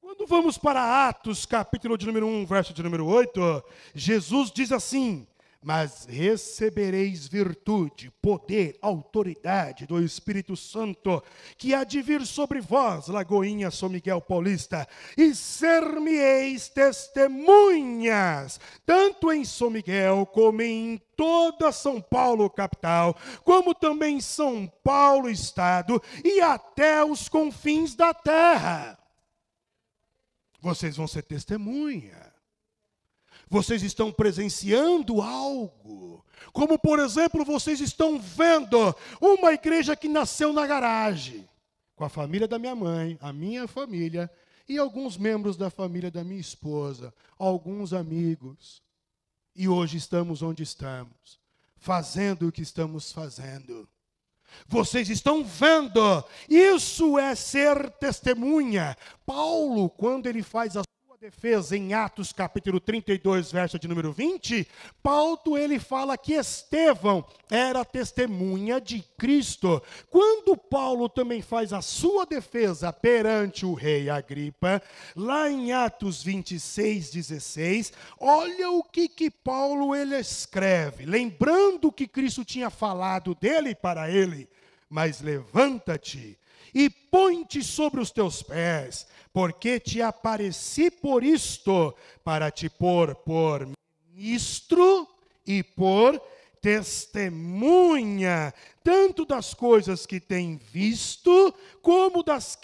Quando 0.00 0.26
vamos 0.26 0.56
para 0.56 1.08
Atos, 1.08 1.44
capítulo 1.44 1.98
de 1.98 2.06
número 2.06 2.26
1, 2.26 2.46
verso 2.46 2.72
de 2.72 2.82
número 2.82 3.06
8, 3.06 3.62
Jesus 3.94 4.50
diz 4.50 4.72
assim: 4.72 5.26
mas 5.62 6.06
recebereis 6.06 7.26
virtude, 7.26 8.12
poder, 8.22 8.78
autoridade 8.80 9.86
do 9.86 10.00
Espírito 10.00 10.56
Santo, 10.56 11.22
que 11.56 11.74
há 11.74 11.82
de 11.82 12.00
vir 12.00 12.24
sobre 12.24 12.60
vós, 12.60 13.08
Lagoinha 13.08 13.70
São 13.70 13.88
Miguel 13.88 14.20
Paulista, 14.20 14.86
e 15.16 15.34
ser-me-eis 15.34 16.68
testemunhas, 16.68 18.60
tanto 18.86 19.32
em 19.32 19.44
São 19.44 19.68
Miguel 19.68 20.26
como 20.26 20.62
em 20.62 21.00
toda 21.16 21.72
São 21.72 22.00
Paulo 22.00 22.48
capital, 22.48 23.16
como 23.42 23.74
também 23.74 24.20
São 24.20 24.72
Paulo 24.84 25.28
estado 25.28 26.00
e 26.24 26.40
até 26.40 27.04
os 27.04 27.28
confins 27.28 27.96
da 27.96 28.14
terra. 28.14 28.96
Vocês 30.60 30.96
vão 30.96 31.06
ser 31.08 31.22
testemunha 31.22 32.27
vocês 33.50 33.82
estão 33.82 34.12
presenciando 34.12 35.20
algo. 35.20 36.24
Como, 36.52 36.78
por 36.78 36.98
exemplo, 36.98 37.44
vocês 37.44 37.80
estão 37.80 38.18
vendo 38.18 38.94
uma 39.20 39.52
igreja 39.52 39.96
que 39.96 40.08
nasceu 40.08 40.52
na 40.52 40.66
garagem, 40.66 41.48
com 41.94 42.04
a 42.04 42.08
família 42.08 42.48
da 42.48 42.58
minha 42.58 42.74
mãe, 42.74 43.18
a 43.20 43.32
minha 43.32 43.66
família 43.66 44.30
e 44.68 44.78
alguns 44.78 45.16
membros 45.16 45.56
da 45.56 45.70
família 45.70 46.10
da 46.10 46.22
minha 46.22 46.40
esposa, 46.40 47.12
alguns 47.38 47.92
amigos. 47.92 48.82
E 49.54 49.68
hoje 49.68 49.96
estamos 49.96 50.42
onde 50.42 50.62
estamos, 50.62 51.40
fazendo 51.76 52.48
o 52.48 52.52
que 52.52 52.62
estamos 52.62 53.12
fazendo. 53.12 53.88
Vocês 54.66 55.08
estão 55.10 55.44
vendo, 55.44 56.24
isso 56.48 57.18
é 57.18 57.34
ser 57.34 57.90
testemunha. 57.92 58.96
Paulo, 59.26 59.90
quando 59.90 60.26
ele 60.26 60.42
faz 60.42 60.76
a 60.76 60.82
defesa 61.20 61.76
em 61.76 61.94
Atos 61.94 62.32
capítulo 62.32 62.78
32, 62.78 63.50
verso 63.50 63.76
de 63.76 63.88
número 63.88 64.12
20, 64.12 64.64
Paulo 65.02 65.58
ele 65.58 65.80
fala 65.80 66.16
que 66.16 66.34
Estevão 66.34 67.24
era 67.50 67.84
testemunha 67.84 68.80
de 68.80 69.02
Cristo. 69.16 69.82
Quando 70.10 70.56
Paulo 70.56 71.08
também 71.08 71.42
faz 71.42 71.72
a 71.72 71.82
sua 71.82 72.24
defesa 72.24 72.92
perante 72.92 73.66
o 73.66 73.74
rei 73.74 74.08
Agripa, 74.08 74.80
lá 75.16 75.50
em 75.50 75.72
Atos 75.72 76.22
26, 76.22 77.10
16, 77.10 77.92
olha 78.20 78.70
o 78.70 78.84
que 78.84 79.08
que 79.08 79.28
Paulo 79.28 79.96
ele 79.96 80.16
escreve, 80.16 81.04
lembrando 81.04 81.90
que 81.90 82.06
Cristo 82.06 82.44
tinha 82.44 82.70
falado 82.70 83.34
dele 83.34 83.74
para 83.74 84.08
ele, 84.08 84.48
mas 84.88 85.20
levanta-te 85.20 86.38
e 86.78 86.88
põe-te 86.88 87.60
sobre 87.60 88.00
os 88.00 88.12
teus 88.12 88.40
pés, 88.40 89.08
porque 89.32 89.80
te 89.80 90.00
apareci 90.00 90.92
por 90.92 91.24
isto, 91.24 91.92
para 92.22 92.52
te 92.52 92.70
pôr 92.70 93.16
por 93.16 93.68
ministro 94.14 95.08
e 95.44 95.64
por 95.64 96.22
testemunha, 96.62 98.54
tanto 98.84 99.24
das 99.24 99.54
coisas 99.54 100.06
que 100.06 100.20
tem 100.20 100.56
visto, 100.56 101.52
como 101.82 102.22
das 102.22 102.56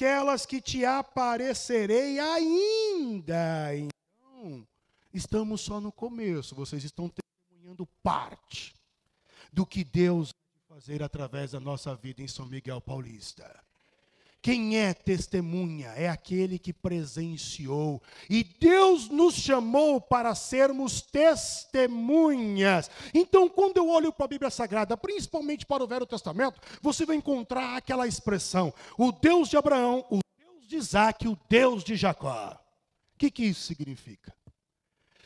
que 0.47 0.61
te 0.61 0.85
aparecerei 0.85 2.21
ainda. 2.21 3.75
Então, 3.75 4.64
estamos 5.12 5.61
só 5.61 5.80
no 5.80 5.90
começo, 5.90 6.54
vocês 6.54 6.85
estão 6.85 7.11
testemunhando 7.11 7.85
parte 8.00 8.76
do 9.52 9.66
que 9.66 9.83
Deus 9.83 10.30
vai 10.68 10.78
fazer 10.78 11.02
através 11.02 11.50
da 11.50 11.59
nossa 11.59 11.97
vida 11.97 12.23
em 12.23 12.28
São 12.28 12.47
Miguel 12.47 12.80
Paulista. 12.80 13.63
Quem 14.45 14.79
é 14.79 14.93
testemunha? 14.93 15.89
É 15.97 16.07
aquele 16.07 16.59
que 16.59 16.71
presenciou. 16.71 18.03
E 18.29 18.45
Deus 18.45 19.09
nos 19.09 19.37
chamou 19.37 19.99
para 20.03 20.35
sermos 20.35 21.01
testemunhas. 21.01 22.91
Então, 23.15 23.49
quando 23.49 23.79
eu 23.79 23.89
olho 23.89 24.13
para 24.13 24.27
a 24.27 24.29
Bíblia 24.29 24.51
Sagrada, 24.51 24.99
principalmente 24.99 25.65
para 25.65 25.83
o 25.83 25.87
Velho 25.87 26.05
Testamento, 26.05 26.61
você 26.83 27.07
vai 27.07 27.17
encontrar 27.17 27.79
aquela 27.79 28.07
expressão: 28.07 28.71
o 28.99 29.13
Deus 29.13 29.49
de 29.49 29.57
Abraão, 29.57 30.05
o 30.11 30.19
Deus 30.39 30.69
de 30.69 30.77
Isaac, 30.77 31.27
o 31.27 31.39
Deus 31.49 31.83
de 31.83 31.97
Jacó. 31.97 32.61
O 33.15 33.19
que, 33.19 33.31
que 33.31 33.45
isso 33.45 33.63
significa? 33.63 34.31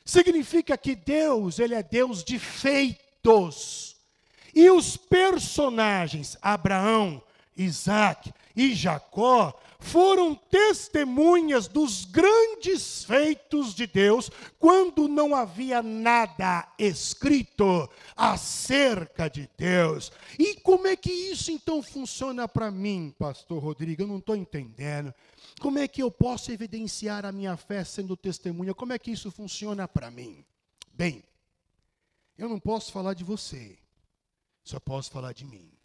Significa 0.05 0.79
que 0.79 0.95
Deus, 0.95 1.59
Ele 1.59 1.75
é 1.75 1.83
Deus 1.83 2.23
de 2.23 2.39
feitos. 2.39 3.97
E 4.55 4.71
os 4.71 4.97
personagens, 4.97 6.39
Abraão, 6.41 7.21
Isaac 7.57 8.33
e 8.59 8.75
Jacó 8.75 9.57
foram 9.79 10.35
testemunhas 10.35 11.69
dos 11.69 12.05
grandes 12.05 13.05
feitos 13.05 13.73
de 13.73 13.87
Deus 13.87 14.29
quando 14.59 15.07
não 15.07 15.33
havia 15.33 15.81
nada 15.81 16.69
escrito 16.77 17.88
acerca 18.17 19.31
de 19.31 19.49
Deus. 19.57 20.11
E 20.37 20.57
como 20.57 20.88
é 20.88 20.97
que 20.97 21.12
isso 21.12 21.53
então 21.53 21.81
funciona 21.81 22.49
para 22.49 22.69
mim, 22.69 23.15
pastor 23.17 23.62
Rodrigo? 23.62 24.03
Eu 24.03 24.09
não 24.09 24.19
estou 24.19 24.35
entendendo. 24.35 25.15
Como 25.61 25.79
é 25.79 25.87
que 25.87 26.03
eu 26.03 26.11
posso 26.11 26.50
evidenciar 26.50 27.25
a 27.25 27.31
minha 27.31 27.57
fé 27.57 27.85
sendo 27.85 28.17
testemunha? 28.17 28.75
Como 28.75 28.93
é 28.93 28.99
que 28.99 29.12
isso 29.12 29.31
funciona 29.31 29.87
para 29.87 30.11
mim? 30.11 30.45
Bem, 30.93 31.23
eu 32.37 32.49
não 32.49 32.59
posso 32.59 32.91
falar 32.91 33.15
de 33.15 33.23
você, 33.23 33.79
só 34.65 34.81
posso 34.81 35.12
falar 35.12 35.33
de 35.33 35.45
mim. 35.45 35.77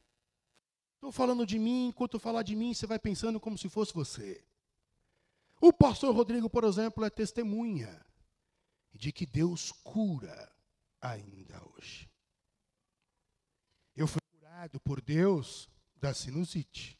Estou 1.04 1.12
falando 1.12 1.46
de 1.46 1.60
mim, 1.60 1.88
enquanto 1.88 2.18
falar 2.18 2.44
de 2.44 2.56
mim, 2.56 2.74
você 2.74 2.88
vai 2.88 2.98
pensando 2.98 3.38
como 3.38 3.58
se 3.58 3.68
fosse 3.68 3.94
você. 3.94 4.42
O 5.60 5.74
pastor 5.74 6.16
Rodrigo, 6.16 6.50
por 6.50 6.64
exemplo, 6.64 7.04
é 7.04 7.10
testemunha 7.10 8.02
de 8.94 9.12
que 9.12 9.26
Deus 9.26 9.70
cura 9.84 10.50
ainda 11.02 11.62
hoje. 11.76 12.10
Eu 13.94 14.08
fui 14.08 14.22
curado 14.32 14.80
por 14.80 15.02
Deus 15.02 15.70
da 15.98 16.14
sinusite. 16.14 16.98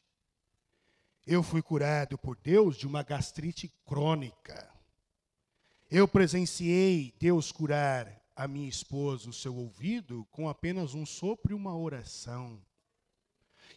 Eu 1.26 1.42
fui 1.42 1.62
curado 1.62 2.18
por 2.18 2.36
Deus 2.36 2.76
de 2.76 2.86
uma 2.86 3.04
gastrite 3.04 3.74
crônica. 3.86 4.70
Eu 5.90 6.10
presenciei 6.10 7.16
Deus 7.18 7.54
curar 7.54 8.22
a 8.36 8.50
minha 8.50 8.68
esposa 8.68 9.30
o 9.30 9.34
seu 9.34 9.56
ouvido 9.56 10.28
com 10.30 10.50
apenas 10.50 10.94
um 10.94 11.06
sopro 11.06 11.54
e 11.54 11.56
uma 11.56 11.74
oração. 11.74 12.62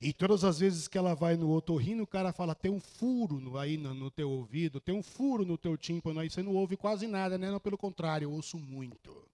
E 0.00 0.12
todas 0.12 0.44
as 0.44 0.58
vezes 0.58 0.88
que 0.88 0.98
ela 0.98 1.14
vai 1.14 1.36
no 1.36 1.50
otorrino, 1.50 2.02
o 2.02 2.06
cara 2.06 2.32
fala, 2.32 2.54
tem 2.54 2.70
um 2.70 2.80
furo 2.80 3.56
aí 3.58 3.76
no, 3.76 3.94
no, 3.94 4.10
teu 4.10 4.30
ouvido, 4.30 4.80
tem 4.80 4.94
um 4.94 5.02
furo 5.02 5.44
no 5.44 5.56
teu 5.56 5.76
tímpano, 5.76 6.20
aí 6.20 6.28
você 6.28 6.42
não 6.42 6.54
ouve 6.54 6.76
quase 6.76 7.06
nada, 7.06 7.38
né? 7.38 7.50
Não, 7.50 7.60
pelo 7.60 7.78
contrário, 7.78 8.26
eu 8.26 8.32
ouço 8.32 8.58
muito. 8.58 9.26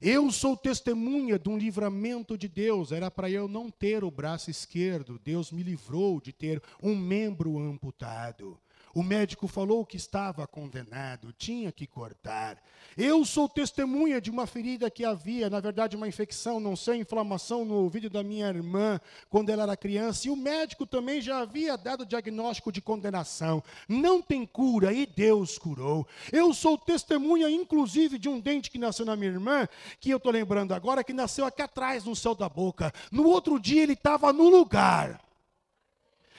Eu 0.00 0.30
sou 0.30 0.56
testemunha 0.56 1.38
de 1.38 1.50
um 1.50 1.58
livramento 1.58 2.38
de 2.38 2.48
Deus. 2.48 2.90
Era 2.90 3.10
para 3.10 3.28
eu 3.28 3.46
não 3.46 3.68
ter 3.68 4.02
o 4.02 4.10
braço 4.10 4.50
esquerdo. 4.50 5.20
Deus 5.22 5.52
me 5.52 5.62
livrou 5.62 6.22
de 6.22 6.32
ter 6.32 6.62
um 6.82 6.96
membro 6.96 7.58
amputado. 7.58 8.58
O 8.94 9.02
médico 9.02 9.46
falou 9.46 9.86
que 9.86 9.96
estava 9.96 10.46
condenado, 10.46 11.32
tinha 11.32 11.70
que 11.70 11.86
cortar. 11.86 12.60
Eu 12.96 13.24
sou 13.24 13.48
testemunha 13.48 14.20
de 14.20 14.30
uma 14.30 14.46
ferida 14.46 14.90
que 14.90 15.04
havia, 15.04 15.48
na 15.48 15.60
verdade, 15.60 15.96
uma 15.96 16.08
infecção, 16.08 16.58
não 16.58 16.74
sei, 16.74 16.96
inflamação 16.96 17.64
no 17.64 17.74
ouvido 17.74 18.10
da 18.10 18.22
minha 18.22 18.48
irmã 18.48 19.00
quando 19.28 19.50
ela 19.50 19.62
era 19.62 19.76
criança. 19.76 20.26
E 20.26 20.30
o 20.30 20.36
médico 20.36 20.84
também 20.84 21.20
já 21.20 21.38
havia 21.38 21.76
dado 21.76 22.04
diagnóstico 22.04 22.72
de 22.72 22.80
condenação. 22.80 23.62
Não 23.88 24.20
tem 24.20 24.44
cura 24.44 24.92
e 24.92 25.06
Deus 25.06 25.56
curou. 25.56 26.06
Eu 26.32 26.52
sou 26.52 26.76
testemunha, 26.76 27.48
inclusive, 27.48 28.18
de 28.18 28.28
um 28.28 28.40
dente 28.40 28.70
que 28.70 28.78
nasceu 28.78 29.06
na 29.06 29.14
minha 29.14 29.30
irmã, 29.30 29.68
que 30.00 30.10
eu 30.10 30.16
estou 30.16 30.32
lembrando 30.32 30.72
agora, 30.72 31.04
que 31.04 31.12
nasceu 31.12 31.46
aqui 31.46 31.62
atrás, 31.62 32.04
no 32.04 32.16
céu 32.16 32.34
da 32.34 32.48
boca. 32.48 32.92
No 33.12 33.28
outro 33.28 33.60
dia 33.60 33.82
ele 33.82 33.92
estava 33.92 34.32
no 34.32 34.48
lugar. 34.48 35.29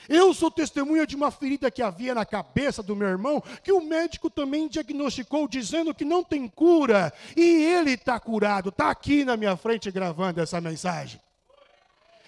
Eu 0.10 0.34
sou 0.34 0.50
testemunha 0.50 1.06
de 1.06 1.16
uma 1.16 1.32
ferida 1.32 1.70
que 1.70 1.82
havia 1.82 2.16
na 2.16 2.26
cabeça 2.26 2.82
do 2.82 2.96
meu 2.96 3.08
irmão, 3.08 3.42
que 3.64 3.72
o 3.72 3.82
médico 3.82 4.30
também 4.30 4.68
diagnosticou, 4.68 5.48
dizendo 5.48 5.94
que 5.94 6.06
não 6.06 6.24
tem 6.24 6.48
cura, 6.48 7.14
e 7.36 7.42
ele 7.42 7.92
está 7.92 8.20
curado, 8.20 8.70
está 8.70 8.90
aqui 8.90 9.24
na 9.24 9.38
minha 9.38 9.56
frente 9.56 9.92
gravando 9.92 10.42
essa 10.42 10.60
mensagem. 10.60 11.20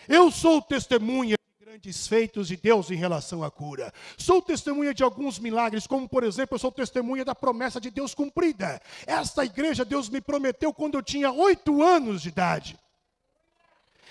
Eu 0.07 0.29
sou 0.29 0.61
testemunha 0.61 1.37
de 1.37 1.65
grandes 1.65 2.07
feitos 2.07 2.49
de 2.49 2.57
Deus 2.57 2.91
em 2.91 2.95
relação 2.95 3.43
à 3.43 3.49
cura. 3.49 3.93
Sou 4.17 4.41
testemunha 4.41 4.93
de 4.93 5.03
alguns 5.03 5.39
milagres, 5.39 5.87
como 5.87 6.07
por 6.07 6.23
exemplo, 6.23 6.55
eu 6.55 6.59
sou 6.59 6.71
testemunha 6.71 7.23
da 7.23 7.33
promessa 7.33 7.79
de 7.79 7.89
Deus 7.89 8.13
cumprida. 8.13 8.81
Esta 9.07 9.45
igreja 9.45 9.85
Deus 9.85 10.09
me 10.09 10.19
prometeu 10.19 10.73
quando 10.73 10.95
eu 10.95 11.03
tinha 11.03 11.31
oito 11.31 11.81
anos 11.81 12.21
de 12.21 12.29
idade. 12.29 12.77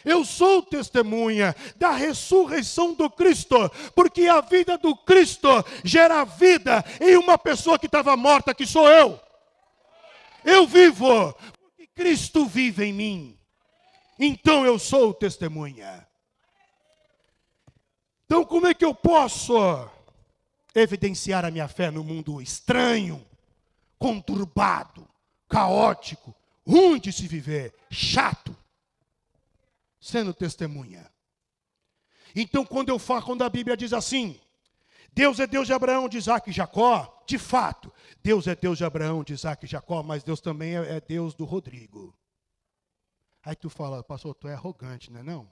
Eu 0.05 0.25
sou 0.25 0.63
testemunha 0.63 1.55
da 1.77 1.91
ressurreição 1.93 2.95
do 2.95 3.09
Cristo, 3.09 3.71
porque 3.95 4.27
a 4.27 4.41
vida 4.41 4.77
do 4.77 4.97
Cristo 4.97 5.49
gera 5.85 6.25
vida 6.25 6.85
em 7.01 7.17
uma 7.17 7.39
pessoa 7.39 7.79
que 7.79 7.87
estava 7.87 8.17
morta, 8.17 8.55
que 8.55 8.67
sou 8.67 8.89
eu. 8.89 9.21
Eu 10.45 10.67
vivo, 10.67 11.33
porque 11.57 11.87
Cristo 11.95 12.47
vive 12.47 12.85
em 12.85 12.93
mim. 12.93 13.39
Então 14.19 14.67
eu 14.67 14.79
sou 14.79 15.15
testemunha. 15.15 16.07
Então, 18.25 18.45
como 18.45 18.67
é 18.67 18.73
que 18.73 18.85
eu 18.85 18.95
posso 18.95 19.55
evidenciar 20.75 21.45
a 21.45 21.51
minha 21.51 21.69
fé 21.69 21.91
no 21.91 22.03
mundo 22.03 22.41
estranho, 22.41 23.25
conturbado, 23.99 25.07
caótico, 25.49 26.35
ruim 26.67 26.99
de 26.99 27.13
se 27.13 27.29
viver, 27.29 27.75
chato? 27.91 28.57
Sendo 30.03 30.35
testemunha. 30.35 31.09
Então, 32.35 32.67
quando 32.67 32.89
eu 32.89 32.99
falo, 32.99 33.23
quando 33.23 33.43
a 33.43 33.49
Bíblia 33.49 33.77
diz 33.77 33.93
assim, 33.93 34.41
Deus 35.13 35.39
é 35.39 35.47
Deus 35.47 35.69
de 35.69 35.73
Abraão, 35.73 36.09
de 36.09 36.19
Isaac 36.19 36.51
e 36.51 36.53
Jacó, 36.53 37.23
de 37.25 37.39
fato, 37.39 37.93
Deus 38.21 38.49
é 38.49 38.57
Deus 38.57 38.79
de 38.79 38.85
Abraão, 38.85 39.23
de 39.23 39.33
Isaac 39.33 39.65
e 39.65 39.69
Jacó, 39.69 40.03
mas 40.03 40.25
Deus 40.25 40.41
também 40.41 40.77
é, 40.77 40.97
é 40.97 41.01
Deus 41.01 41.37
do 41.37 41.45
Rodrigo. 41.45 42.19
Aí 43.45 43.55
tu 43.55 43.71
fala, 43.71 44.03
pastor, 44.03 44.35
tu 44.35 44.49
é 44.49 44.55
arrogante, 44.55 45.09
não 45.09 45.21
é 45.21 45.23
não? 45.23 45.49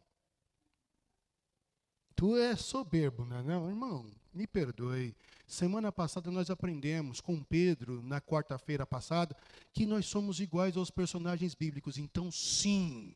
Tu 2.16 2.36
é 2.36 2.56
soberbo, 2.56 3.24
não 3.24 3.36
é 3.36 3.42
não? 3.44 3.68
Irmão, 3.68 4.10
me 4.34 4.48
perdoe. 4.48 5.14
Semana 5.46 5.92
passada 5.92 6.28
nós 6.28 6.50
aprendemos 6.50 7.20
com 7.20 7.40
Pedro, 7.40 8.02
na 8.02 8.20
quarta-feira 8.20 8.84
passada, 8.84 9.36
que 9.72 9.86
nós 9.86 10.06
somos 10.06 10.40
iguais 10.40 10.76
aos 10.76 10.90
personagens 10.90 11.54
bíblicos. 11.54 11.98
Então, 11.98 12.32
sim, 12.32 13.14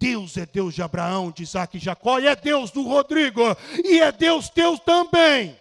Deus 0.00 0.38
é 0.38 0.46
Deus 0.46 0.74
de 0.74 0.82
Abraão, 0.82 1.30
de 1.30 1.42
Isaac 1.42 1.76
e 1.76 1.80
Jacó, 1.80 2.18
e 2.18 2.26
é 2.26 2.34
Deus 2.34 2.70
do 2.70 2.82
Rodrigo, 2.82 3.42
e 3.84 4.00
é 4.00 4.10
Deus 4.10 4.48
teu 4.48 4.78
também. 4.78 5.60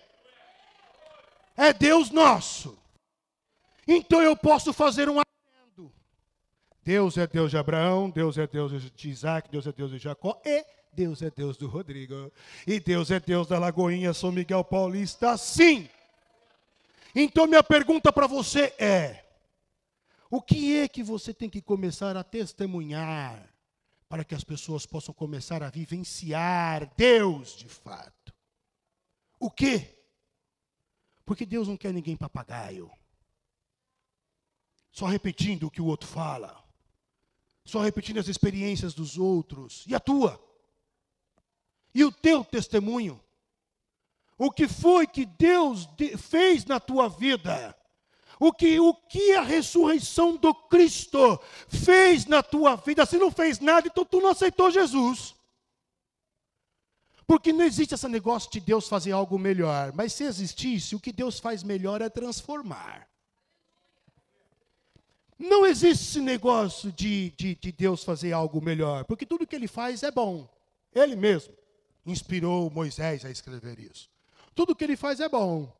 É 1.57 1.73
Deus 1.73 2.09
nosso. 2.09 2.79
Então 3.85 4.21
eu 4.21 4.37
posso 4.37 4.71
fazer 4.71 5.09
um 5.09 5.19
Deus 6.81 7.17
é 7.17 7.27
Deus 7.27 7.51
de 7.51 7.57
Abraão, 7.57 8.09
Deus 8.09 8.37
é 8.37 8.47
Deus 8.47 8.71
de 8.95 9.09
Isaac, 9.09 9.49
Deus 9.51 9.67
é 9.67 9.73
Deus 9.73 9.91
de 9.91 9.99
Jacó 9.99 10.41
e 10.45 10.65
Deus 10.93 11.21
é 11.21 11.29
Deus 11.29 11.57
do 11.57 11.67
Rodrigo. 11.67 12.31
E 12.65 12.79
Deus 12.79 13.11
é 13.11 13.19
Deus 13.19 13.47
da 13.47 13.59
Lagoinha 13.59 14.13
São 14.13 14.31
Miguel 14.31 14.63
Paulista, 14.63 15.37
sim. 15.37 15.89
Então 17.13 17.45
minha 17.45 17.61
pergunta 17.61 18.11
para 18.13 18.25
você 18.25 18.73
é: 18.79 19.25
o 20.31 20.41
que 20.41 20.77
é 20.77 20.87
que 20.87 21.03
você 21.03 21.33
tem 21.33 21.49
que 21.49 21.61
começar 21.61 22.15
a 22.15 22.23
testemunhar 22.23 23.58
para 24.09 24.25
que 24.25 24.35
as 24.35 24.43
pessoas 24.43 24.85
possam 24.85 25.13
começar 25.13 25.63
a 25.63 25.69
vivenciar 25.69 26.93
Deus 26.97 27.55
de 27.55 27.69
fato? 27.69 28.33
O 29.39 29.49
que? 29.49 29.97
Porque 31.23 31.45
Deus 31.45 31.67
não 31.67 31.77
quer 31.77 31.93
ninguém 31.93 32.17
papagaio. 32.17 32.91
Só 34.91 35.05
repetindo 35.05 35.67
o 35.67 35.71
que 35.71 35.81
o 35.81 35.85
outro 35.85 36.09
fala 36.09 36.67
só 37.69 37.81
repetindo 37.81 38.19
as 38.19 38.27
experiências 38.27 38.95
dos 38.95 39.17
outros. 39.17 39.85
E 39.87 39.93
a 39.93 39.99
tua? 39.99 40.43
E 41.93 42.03
o 42.03 42.11
teu 42.11 42.43
testemunho? 42.43 43.21
O 44.37 44.49
que 44.49 44.67
foi 44.67 45.05
que 45.05 45.25
Deus 45.25 45.87
fez 46.17 46.65
na 46.65 46.79
tua 46.79 47.07
vida? 47.07 47.75
O 48.39 48.53
que, 48.53 48.79
o 48.79 48.93
que 48.93 49.33
a 49.33 49.41
ressurreição 49.41 50.37
do 50.37 50.55
Cristo 50.55 51.37
fez 51.67 52.25
na 52.25 52.41
tua 52.41 52.77
vida? 52.77 53.05
Se 53.05 53.17
não 53.17 53.29
fez 53.29 53.59
nada, 53.59 53.87
então 53.87 54.05
tu 54.05 54.21
não 54.21 54.29
aceitou 54.29 54.71
Jesus. 54.71 55.35
Porque 57.27 57.51
não 57.51 57.65
existe 57.65 57.93
esse 57.93 58.07
negócio 58.07 58.49
de 58.49 58.61
Deus 58.61 58.87
fazer 58.87 59.11
algo 59.11 59.37
melhor. 59.37 59.91
Mas 59.93 60.13
se 60.13 60.23
existisse, 60.23 60.95
o 60.95 60.99
que 60.99 61.11
Deus 61.11 61.37
faz 61.37 61.63
melhor 61.63 62.01
é 62.01 62.09
transformar. 62.09 63.09
Não 65.37 65.65
existe 65.65 66.03
esse 66.03 66.21
negócio 66.21 66.91
de, 66.93 67.31
de, 67.31 67.55
de 67.55 67.71
Deus 67.73 68.03
fazer 68.03 68.31
algo 68.31 68.61
melhor, 68.61 69.05
porque 69.05 69.25
tudo 69.25 69.45
que 69.45 69.55
ele 69.55 69.67
faz 69.67 70.01
é 70.01 70.11
bom. 70.11 70.49
Ele 70.93 71.15
mesmo 71.15 71.53
inspirou 72.05 72.69
Moisés 72.69 73.23
a 73.23 73.29
escrever 73.29 73.79
isso. 73.79 74.09
Tudo 74.55 74.75
que 74.75 74.83
ele 74.83 74.97
faz 74.97 75.19
é 75.19 75.29
bom. 75.29 75.71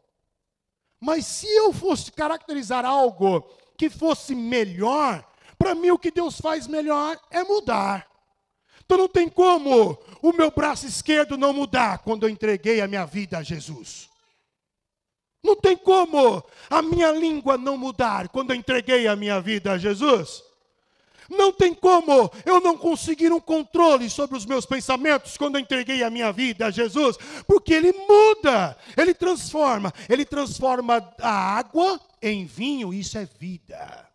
Mas 1.00 1.26
se 1.26 1.48
eu 1.48 1.72
fosse 1.72 2.12
caracterizar 2.12 2.86
algo 2.86 3.42
que 3.78 3.90
fosse 3.90 4.36
melhor, 4.36 5.26
para 5.58 5.74
mim 5.74 5.92
o 5.92 6.00
que 6.00 6.12
Deus 6.12 6.40
faz 6.40 6.68
melhor 6.68 7.20
é 7.32 7.44
mudar. 7.44 8.08
Então 8.84 8.98
não 8.98 9.08
tem 9.08 9.30
como 9.30 9.98
o 10.22 10.34
meu 10.34 10.52
braço 10.52 10.86
esquerdo 10.86 11.38
não 11.38 11.54
mudar 11.54 12.00
quando 12.00 12.24
eu 12.24 12.30
entreguei 12.30 12.82
a 12.82 12.88
minha 12.88 13.06
vida 13.06 13.38
a 13.38 13.44
Jesus. 13.44 14.10
Não 15.44 15.56
tem 15.56 15.78
como 15.78 16.44
a 16.70 16.82
minha 16.82 17.12
língua 17.12 17.58
não 17.58 17.78
mudar 17.78 18.28
quando 18.30 18.52
eu 18.52 18.56
entreguei 18.56 19.08
a 19.08 19.16
minha 19.16 19.40
vida 19.40 19.74
a 19.74 19.78
Jesus. 19.78 20.44
Não 21.30 21.52
tem 21.54 21.74
como 21.74 22.32
eu 22.46 22.60
não 22.60 22.78
conseguir 22.78 23.32
um 23.32 23.40
controle 23.40 24.10
sobre 24.10 24.36
os 24.36 24.46
meus 24.46 24.66
pensamentos 24.66 25.38
quando 25.38 25.56
eu 25.56 25.62
entreguei 25.62 26.04
a 26.04 26.10
minha 26.10 26.32
vida 26.32 26.66
a 26.66 26.72
Jesus, 26.72 27.18
porque 27.46 27.74
Ele 27.74 27.94
muda, 27.94 28.76
Ele 28.98 29.14
transforma, 29.14 29.94
Ele 30.10 30.26
transforma 30.26 31.14
a 31.22 31.58
água 31.58 32.00
em 32.22 32.46
vinho, 32.46 32.94
isso 32.94 33.18
é 33.18 33.26
vida. 33.26 34.10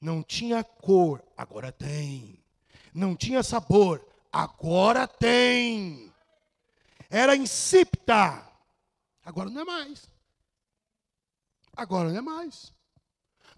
Não 0.00 0.22
tinha 0.22 0.62
cor, 0.62 1.22
agora 1.36 1.72
tem. 1.72 2.38
Não 2.94 3.16
tinha 3.16 3.42
sabor, 3.42 4.04
agora 4.32 5.06
tem. 5.06 6.12
Era 7.10 7.34
insípida, 7.34 8.40
agora 9.24 9.50
não 9.50 9.62
é 9.62 9.64
mais. 9.64 10.08
Agora 11.76 12.08
não 12.08 12.18
é 12.18 12.20
mais. 12.20 12.72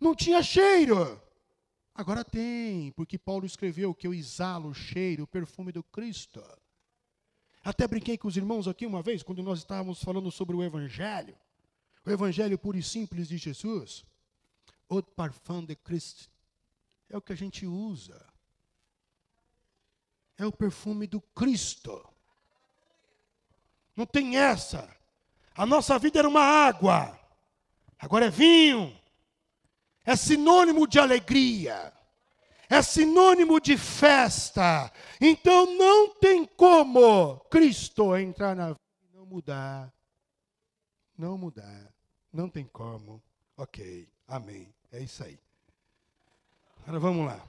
Não 0.01 0.15
tinha 0.15 0.43
cheiro. 0.43 1.21
Agora 1.95 2.25
tem, 2.25 2.91
porque 2.93 3.19
Paulo 3.19 3.45
escreveu 3.45 3.95
que 3.95 4.07
eu 4.07 4.15
exalo 4.15 4.71
o 4.71 4.75
cheiro, 4.75 5.25
o 5.25 5.27
perfume 5.27 5.73
do 5.73 5.83
Cristo. 5.83 6.43
Até 7.63 7.87
brinquei 7.87 8.17
com 8.17 8.27
os 8.27 8.37
irmãos 8.37 8.67
aqui 8.67 8.87
uma 8.87 9.03
vez, 9.03 9.23
quando 9.23 9.43
nós 9.43 9.59
estávamos 9.59 10.03
falando 10.03 10.31
sobre 10.31 10.57
o 10.57 10.63
Evangelho. 10.63 11.37
O 12.05 12.11
Evangelho 12.11 12.59
puro 12.59 12.79
e 12.79 12.83
simples 12.83 13.29
de 13.29 13.37
Jesus. 13.37 14.05
O 14.89 15.03
parfum 15.03 15.65
de 15.65 15.77
Cristo. 15.77 16.31
É 17.09 17.17
o 17.17 17.23
que 17.23 17.33
a 17.33 17.37
gente 17.37 17.67
usa. 17.67 18.27
É 20.39 20.47
o 20.47 20.53
perfume 20.53 21.07
do 21.07 21.21
Cristo. 21.21 22.03
Não 23.95 24.07
tem 24.07 24.37
essa. 24.39 24.97
A 25.55 25.67
nossa 25.67 25.99
vida 25.99 26.19
era 26.19 26.29
uma 26.29 26.43
água. 26.43 27.19
Agora 27.99 28.27
é 28.27 28.31
vinho. 28.31 28.99
É 30.05 30.17
sinônimo 30.17 30.87
de 30.87 30.99
alegria. 30.99 31.93
É 32.69 32.83
sinônimo 32.83 33.61
de 33.61 33.77
festa. 33.77 34.91
Então 35.21 35.67
não 35.77 36.15
tem 36.15 36.47
como 36.47 37.39
Cristo 37.51 38.17
entrar 38.17 38.57
na 38.57 38.69
vida 38.69 38.81
e 39.03 39.17
não 39.17 39.27
mudar. 39.27 39.93
Não 41.17 41.39
mudar. 41.39 41.93
Não 42.33 42.49
tem 42.49 42.65
como. 42.65 43.23
Ok. 43.57 44.09
Amém. 44.27 44.73
É 44.91 45.01
isso 45.01 45.23
aí. 45.23 45.39
Agora 46.83 46.99
vamos 46.99 47.27
lá. 47.27 47.45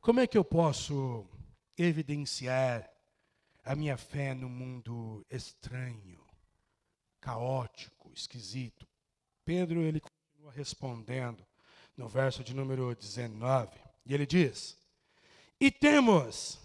Como 0.00 0.20
é 0.20 0.26
que 0.26 0.36
eu 0.36 0.44
posso 0.44 1.26
evidenciar 1.76 2.90
a 3.64 3.76
minha 3.76 3.96
fé 3.96 4.34
no 4.34 4.48
mundo 4.48 5.24
estranho, 5.30 6.20
caótico? 7.20 7.98
esquisito. 8.18 8.86
Pedro, 9.44 9.80
ele 9.82 10.02
continua 10.48 10.52
respondendo 10.54 11.44
no 11.96 12.08
verso 12.08 12.42
de 12.42 12.54
número 12.54 12.94
19, 12.94 13.70
e 14.06 14.14
ele 14.14 14.26
diz: 14.26 14.76
E 15.60 15.70
temos 15.70 16.58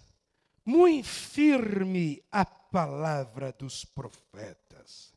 muito 0.64 1.06
firme 1.06 2.22
a 2.30 2.44
palavra 2.44 3.52
dos 3.52 3.84
profetas, 3.84 5.12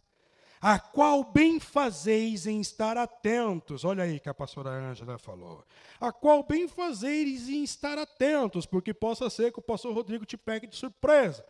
a 0.60 0.80
qual 0.80 1.23
bem 1.23 1.60
fazeis 1.60 2.45
em 2.45 2.60
estar 2.60 2.97
atentos. 2.97 3.86
Olha 3.86 4.03
aí 4.03 4.19
que 4.19 4.30
a 4.30 4.34
pastora 4.34 4.69
Ângela 4.69 5.17
falou. 5.17 5.63
A 5.99 6.12
qual 6.12 6.43
bem 6.43 6.67
fazeis 6.67 7.47
em 7.47 7.63
estar 7.63 7.97
atentos, 7.97 8.65
porque 8.65 8.93
possa 8.93 9.30
ser 9.30 9.51
que 9.51 9.60
o 9.60 9.63
pastor 9.63 9.93
Rodrigo 9.93 10.25
te 10.25 10.38
pegue 10.38 10.67
de 10.67 10.75
surpresa. 10.75 11.45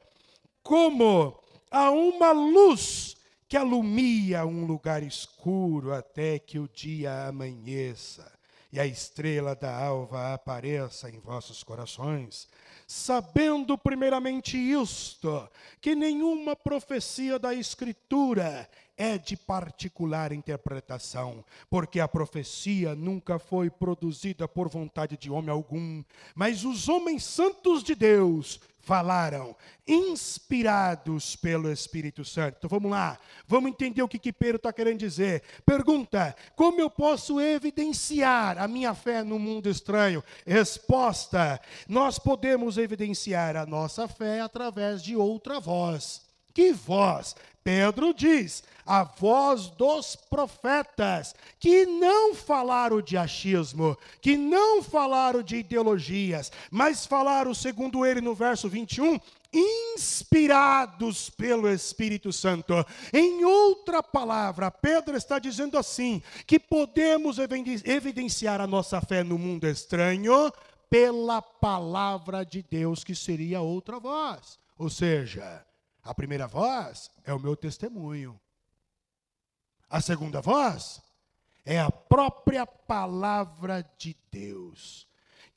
Como 0.62 1.42
a 1.72 1.90
uma 1.92 2.32
luz 2.32 3.07
que 3.48 3.56
alumia 3.56 4.46
um 4.46 4.66
lugar 4.66 5.04
escuro 5.04 5.94
até 5.94 6.38
que 6.38 6.60
o 6.60 6.68
dia 6.68 7.28
amanheça, 7.28 8.32
e 8.72 8.80
a 8.80 8.86
estrela 8.86 9.56
da 9.56 9.74
alva 9.74 10.34
apareça 10.34 11.10
em 11.10 11.20
vossos 11.20 11.64
corações, 11.64 12.48
sabendo 12.86 13.78
primeiramente 13.78 14.58
isto, 14.58 15.50
que 15.80 15.96
nenhuma 15.96 16.56
profecia 16.56 17.40
da 17.40 17.54
Escritura 17.54 18.70
é 18.98 19.18
de 19.18 19.38
particular 19.38 20.34
interpretação, 20.34 21.46
porque 21.70 22.00
a 22.00 22.08
profecia 22.08 22.96
nunca 22.96 23.40
foi 23.40 23.70
produzida 23.70 24.48
por 24.48 24.68
vontade 24.68 25.16
de 25.16 25.30
homem 25.30 25.52
algum, 25.52 26.04
mas 26.36 26.66
os 26.66 26.90
homens 26.90 27.24
santos 27.24 27.84
de 27.84 27.96
Deus 27.96 28.60
falaram, 28.88 29.54
inspirados 29.86 31.36
pelo 31.36 31.70
Espírito 31.70 32.24
Santo. 32.24 32.56
Então 32.58 32.70
vamos 32.70 32.90
lá, 32.90 33.20
vamos 33.46 33.70
entender 33.70 34.02
o 34.02 34.08
que, 34.08 34.18
que 34.18 34.32
Pedro 34.32 34.56
está 34.56 34.72
querendo 34.72 35.00
dizer. 35.00 35.44
Pergunta: 35.66 36.34
como 36.56 36.80
eu 36.80 36.90
posso 36.90 37.42
evidenciar 37.42 38.58
a 38.58 38.66
minha 38.66 38.94
fé 38.94 39.24
no 39.24 39.38
mundo 39.38 39.70
estranho? 39.70 40.24
Resposta: 40.46 41.60
nós 41.86 42.18
podemos 42.18 42.78
evidenciar 42.78 43.58
a 43.58 43.66
nossa 43.66 44.08
fé 44.08 44.40
através 44.40 45.04
de 45.04 45.18
outra 45.18 45.60
voz. 45.60 46.22
Que 46.54 46.72
voz? 46.72 47.36
Pedro 47.68 48.14
diz: 48.14 48.64
a 48.86 49.04
voz 49.04 49.68
dos 49.68 50.16
profetas, 50.16 51.36
que 51.60 51.86
não 51.86 52.34
falaram 52.34 53.02
de 53.02 53.18
achismo, 53.18 53.98
que 54.22 54.38
não 54.38 54.82
falaram 54.82 55.44
de 55.44 55.58
ideologias, 55.58 56.50
mas 56.72 57.06
falaram, 57.06 57.54
segundo 57.54 58.06
ele 58.06 58.22
no 58.22 58.34
verso 58.34 58.70
21, 58.70 59.20
inspirados 59.54 61.30
pelo 61.30 61.68
Espírito 61.68 62.32
Santo. 62.32 62.74
Em 63.12 63.44
outra 63.44 64.02
palavra, 64.02 64.72
Pedro 64.72 65.18
está 65.18 65.38
dizendo 65.38 65.78
assim: 65.78 66.24
que 66.46 66.58
podemos 66.58 67.38
evidenciar 67.84 68.62
a 68.62 68.68
nossa 68.68 69.02
fé 69.02 69.26
no 69.26 69.38
mundo 69.38 69.68
estranho 69.68 70.54
pela 70.90 71.42
palavra 71.42 72.46
de 72.46 72.64
Deus, 72.64 73.04
que 73.04 73.14
seria 73.14 73.60
outra 73.60 74.00
voz. 74.00 74.58
Ou 74.80 74.90
seja, 74.90 75.68
a 76.08 76.14
primeira 76.14 76.48
voz 76.48 77.12
é 77.26 77.34
o 77.34 77.40
meu 77.40 77.56
testemunho. 77.56 78.40
A 79.90 80.02
segunda 80.02 80.42
voz 80.42 81.02
é 81.66 81.80
a 81.80 81.92
própria 81.92 82.66
palavra 82.66 83.84
de 83.98 84.16
Deus, 84.32 85.07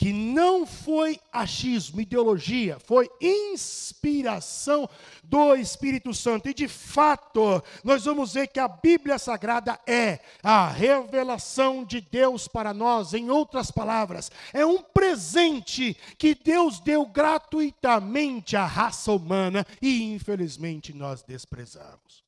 que 0.00 0.14
não 0.14 0.64
foi 0.64 1.20
achismo, 1.30 2.00
ideologia, 2.00 2.78
foi 2.80 3.06
inspiração 3.20 4.88
do 5.22 5.54
Espírito 5.54 6.14
Santo. 6.14 6.48
E 6.48 6.54
de 6.54 6.66
fato, 6.66 7.62
nós 7.84 8.06
vamos 8.06 8.32
ver 8.32 8.46
que 8.46 8.58
a 8.58 8.66
Bíblia 8.66 9.18
Sagrada 9.18 9.78
é 9.86 10.20
a 10.42 10.66
revelação 10.68 11.84
de 11.84 12.00
Deus 12.00 12.48
para 12.48 12.72
nós, 12.72 13.12
em 13.12 13.28
outras 13.28 13.70
palavras, 13.70 14.30
é 14.54 14.64
um 14.64 14.80
presente 14.80 15.94
que 16.16 16.34
Deus 16.34 16.80
deu 16.80 17.04
gratuitamente 17.04 18.56
à 18.56 18.64
raça 18.64 19.12
humana 19.12 19.66
e 19.82 20.14
infelizmente 20.14 20.94
nós 20.94 21.22
desprezamos. 21.22 22.24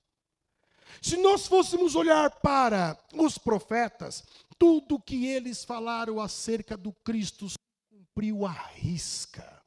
Se 1.00 1.16
nós 1.16 1.46
fôssemos 1.46 1.94
olhar 1.94 2.30
para 2.42 2.98
os 3.14 3.38
profetas, 3.38 4.22
tudo 4.58 5.00
que 5.00 5.26
eles 5.26 5.64
falaram 5.64 6.20
acerca 6.20 6.76
do 6.76 6.92
Cristo 6.92 7.48
cumpriu 8.12 8.44
à 8.44 8.52
risca. 8.74 9.62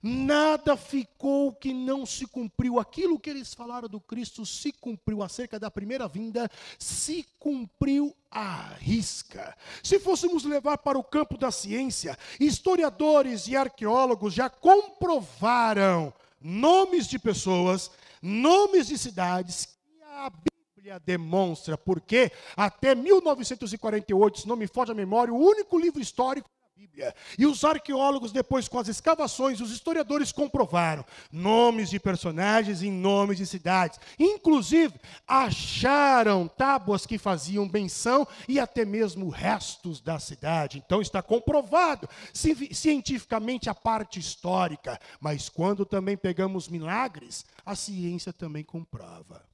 Nada 0.00 0.76
ficou 0.76 1.52
que 1.52 1.72
não 1.72 2.04
se 2.04 2.26
cumpriu. 2.26 2.80
Aquilo 2.80 3.18
que 3.20 3.30
eles 3.30 3.54
falaram 3.54 3.88
do 3.88 4.00
Cristo 4.00 4.44
se 4.44 4.72
cumpriu 4.72 5.22
acerca 5.22 5.60
da 5.60 5.70
primeira 5.70 6.08
vinda, 6.08 6.50
se 6.78 7.24
cumpriu 7.38 8.14
à 8.30 8.74
risca. 8.78 9.56
Se 9.82 10.00
fôssemos 10.00 10.44
levar 10.44 10.78
para 10.78 10.98
o 10.98 11.04
campo 11.04 11.36
da 11.36 11.52
ciência, 11.52 12.16
historiadores 12.40 13.46
e 13.46 13.56
arqueólogos 13.56 14.34
já 14.34 14.50
comprovaram 14.50 16.12
nomes 16.40 17.06
de 17.06 17.18
pessoas, 17.18 17.90
nomes 18.20 18.88
de 18.88 18.98
cidades 18.98 19.68
a 20.14 20.30
Bíblia 20.30 21.00
demonstra, 21.00 21.78
porque 21.78 22.30
até 22.56 22.94
1948, 22.94 24.40
se 24.40 24.48
não 24.48 24.56
me 24.56 24.66
foge 24.66 24.92
a 24.92 24.94
memória, 24.94 25.32
o 25.32 25.38
único 25.38 25.78
livro 25.78 26.00
histórico 26.00 26.50
Bíblia. 26.82 27.14
E 27.38 27.46
os 27.46 27.62
arqueólogos, 27.62 28.32
depois 28.32 28.66
com 28.66 28.76
as 28.76 28.88
escavações, 28.88 29.60
os 29.60 29.70
historiadores 29.70 30.32
comprovaram 30.32 31.04
nomes 31.30 31.88
de 31.88 32.00
personagens 32.00 32.82
em 32.82 32.90
nomes 32.90 33.38
de 33.38 33.46
cidades. 33.46 34.00
Inclusive, 34.18 34.94
acharam 35.26 36.48
tábuas 36.48 37.06
que 37.06 37.18
faziam 37.18 37.68
benção 37.68 38.26
e 38.48 38.58
até 38.58 38.84
mesmo 38.84 39.28
restos 39.28 40.00
da 40.00 40.18
cidade. 40.18 40.82
Então 40.84 41.00
está 41.00 41.22
comprovado 41.22 42.08
cientificamente 42.34 43.70
a 43.70 43.74
parte 43.74 44.18
histórica. 44.18 44.98
Mas 45.20 45.48
quando 45.48 45.86
também 45.86 46.16
pegamos 46.16 46.68
milagres, 46.68 47.44
a 47.64 47.76
ciência 47.76 48.32
também 48.32 48.64
comprova 48.64 49.46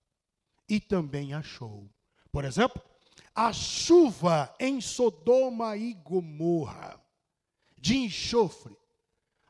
e 0.66 0.80
também 0.80 1.34
achou. 1.34 1.90
Por 2.32 2.46
exemplo, 2.46 2.80
a 3.34 3.52
chuva 3.52 4.52
em 4.58 4.80
Sodoma 4.80 5.76
e 5.76 5.92
Gomorra, 5.92 7.00
de 7.80 7.96
enxofre. 7.96 8.76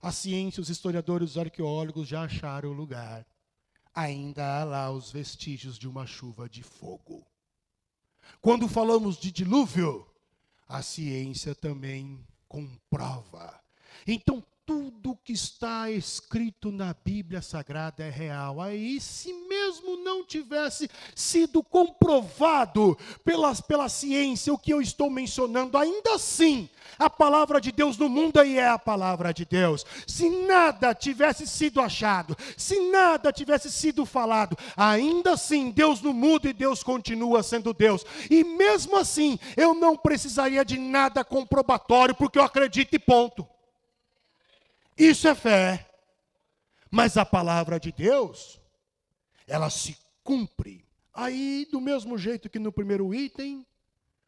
A 0.00 0.12
ciência, 0.12 0.60
os 0.60 0.68
historiadores, 0.68 1.30
os 1.30 1.38
arqueólogos 1.38 2.06
já 2.06 2.22
acharam 2.22 2.70
o 2.70 2.74
lugar. 2.74 3.26
Ainda 3.94 4.60
há 4.60 4.64
lá 4.64 4.90
os 4.90 5.10
vestígios 5.10 5.78
de 5.78 5.88
uma 5.88 6.06
chuva 6.06 6.48
de 6.48 6.62
fogo. 6.62 7.26
Quando 8.40 8.68
falamos 8.68 9.18
de 9.18 9.32
dilúvio, 9.32 10.06
a 10.68 10.82
ciência 10.82 11.54
também 11.54 12.24
comprova. 12.46 13.58
Então, 14.06 14.44
tudo 14.68 15.18
que 15.24 15.32
está 15.32 15.90
escrito 15.90 16.70
na 16.70 16.94
Bíblia 17.02 17.40
Sagrada 17.40 18.04
é 18.04 18.10
real. 18.10 18.60
Aí, 18.60 19.00
se 19.00 19.32
mesmo 19.32 19.96
não 19.96 20.22
tivesse 20.26 20.90
sido 21.14 21.62
comprovado 21.62 22.94
pela, 23.24 23.54
pela 23.62 23.88
ciência 23.88 24.52
o 24.52 24.58
que 24.58 24.70
eu 24.70 24.82
estou 24.82 25.08
mencionando, 25.08 25.78
ainda 25.78 26.16
assim, 26.16 26.68
a 26.98 27.08
palavra 27.08 27.62
de 27.62 27.72
Deus 27.72 27.96
no 27.96 28.10
mundo 28.10 28.38
aí 28.38 28.58
é 28.58 28.68
a 28.68 28.78
palavra 28.78 29.32
de 29.32 29.46
Deus. 29.46 29.86
Se 30.06 30.28
nada 30.28 30.94
tivesse 30.94 31.46
sido 31.46 31.80
achado, 31.80 32.36
se 32.54 32.78
nada 32.90 33.32
tivesse 33.32 33.72
sido 33.72 34.04
falado, 34.04 34.54
ainda 34.76 35.32
assim, 35.32 35.70
Deus 35.70 36.02
não 36.02 36.12
muda 36.12 36.46
e 36.46 36.52
Deus 36.52 36.82
continua 36.82 37.42
sendo 37.42 37.72
Deus. 37.72 38.04
E 38.28 38.44
mesmo 38.44 38.98
assim, 38.98 39.38
eu 39.56 39.72
não 39.72 39.96
precisaria 39.96 40.62
de 40.62 40.78
nada 40.78 41.24
comprobatório, 41.24 42.14
porque 42.14 42.38
eu 42.38 42.42
acredito 42.42 42.92
e 42.92 42.98
ponto. 42.98 43.48
Isso 44.98 45.28
é 45.28 45.34
fé. 45.34 45.88
Mas 46.90 47.16
a 47.16 47.24
palavra 47.24 47.78
de 47.78 47.92
Deus, 47.92 48.60
ela 49.46 49.70
se 49.70 49.96
cumpre. 50.24 50.84
Aí, 51.14 51.66
do 51.70 51.80
mesmo 51.80 52.18
jeito 52.18 52.50
que 52.50 52.58
no 52.58 52.72
primeiro 52.72 53.14
item, 53.14 53.66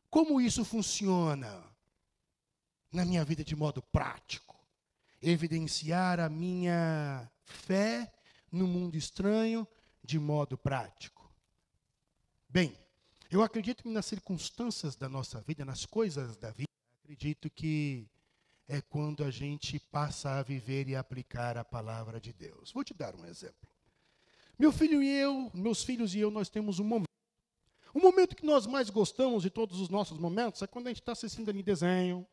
como 0.09 0.41
isso 0.41 0.65
funciona 0.65 1.65
na 2.93 3.05
minha 3.05 3.25
vida 3.25 3.43
de 3.43 3.57
modo 3.57 3.83
prático? 3.83 4.57
Evidenciar 5.21 6.21
a 6.21 6.29
minha 6.29 7.31
fé 7.45 8.13
no 8.51 8.67
mundo 8.67 8.97
estranho 8.97 9.67
de 10.03 10.19
modo 10.19 10.57
prático. 10.57 11.31
Bem, 12.49 12.77
eu 13.31 13.43
acredito 13.43 13.89
nas 13.89 14.07
circunstâncias 14.07 14.97
da 14.97 15.09
nossa 15.09 15.41
vida, 15.41 15.65
nas 15.65 15.87
coisas 15.87 16.37
da 16.37 16.51
vida, 16.51 16.71
acredito 17.05 17.49
que 17.49 18.09
é 18.71 18.81
quando 18.81 19.25
a 19.25 19.33
gente 19.33 19.81
passa 19.91 20.39
a 20.39 20.43
viver 20.45 20.89
e 20.89 20.95
aplicar 20.95 21.59
a 21.59 21.65
palavra 21.65 22.21
de 22.21 22.33
Deus. 22.33 22.71
Vou 22.71 22.85
te 22.85 22.95
dar 22.95 23.17
um 23.17 23.27
exemplo. 23.27 23.69
Meu 24.57 24.71
filho 24.71 25.03
e 25.03 25.09
eu, 25.09 25.51
meus 25.53 25.83
filhos 25.83 26.15
e 26.15 26.21
eu, 26.21 26.31
nós 26.31 26.49
temos 26.49 26.79
um 26.79 26.85
momento. 26.85 27.11
O 27.93 27.99
momento 27.99 28.37
que 28.37 28.47
nós 28.47 28.69
mais 28.69 28.89
gostamos 28.89 29.43
de 29.43 29.51
todos 29.51 29.81
os 29.81 29.89
nossos 29.89 30.17
momentos 30.19 30.63
é 30.63 30.69
quando 30.69 30.87
a 30.87 30.91
gente 30.91 31.01
está 31.01 31.11
assistindo 31.11 31.49
ali 31.49 31.65
desenho, 31.65 32.25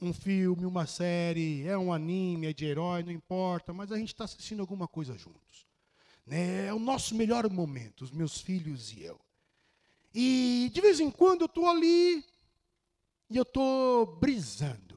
um 0.00 0.12
filme, 0.12 0.66
uma 0.66 0.86
série, 0.86 1.64
é 1.64 1.78
um 1.78 1.92
anime, 1.92 2.48
é 2.48 2.52
de 2.52 2.64
herói, 2.64 3.04
não 3.04 3.12
importa, 3.12 3.72
mas 3.72 3.92
a 3.92 3.96
gente 3.96 4.08
está 4.08 4.24
assistindo 4.24 4.58
alguma 4.58 4.88
coisa 4.88 5.16
juntos. 5.16 5.68
Né? 6.26 6.66
É 6.66 6.74
o 6.74 6.80
nosso 6.80 7.14
melhor 7.14 7.48
momento, 7.48 8.02
os 8.02 8.10
meus 8.10 8.40
filhos 8.40 8.92
e 8.92 9.04
eu. 9.04 9.20
E 10.12 10.68
de 10.74 10.80
vez 10.80 10.98
em 10.98 11.12
quando 11.12 11.42
eu 11.42 11.46
estou 11.46 11.68
ali 11.68 12.24
e 13.28 13.36
eu 13.36 13.44
estou 13.44 14.16
brisando 14.16 14.89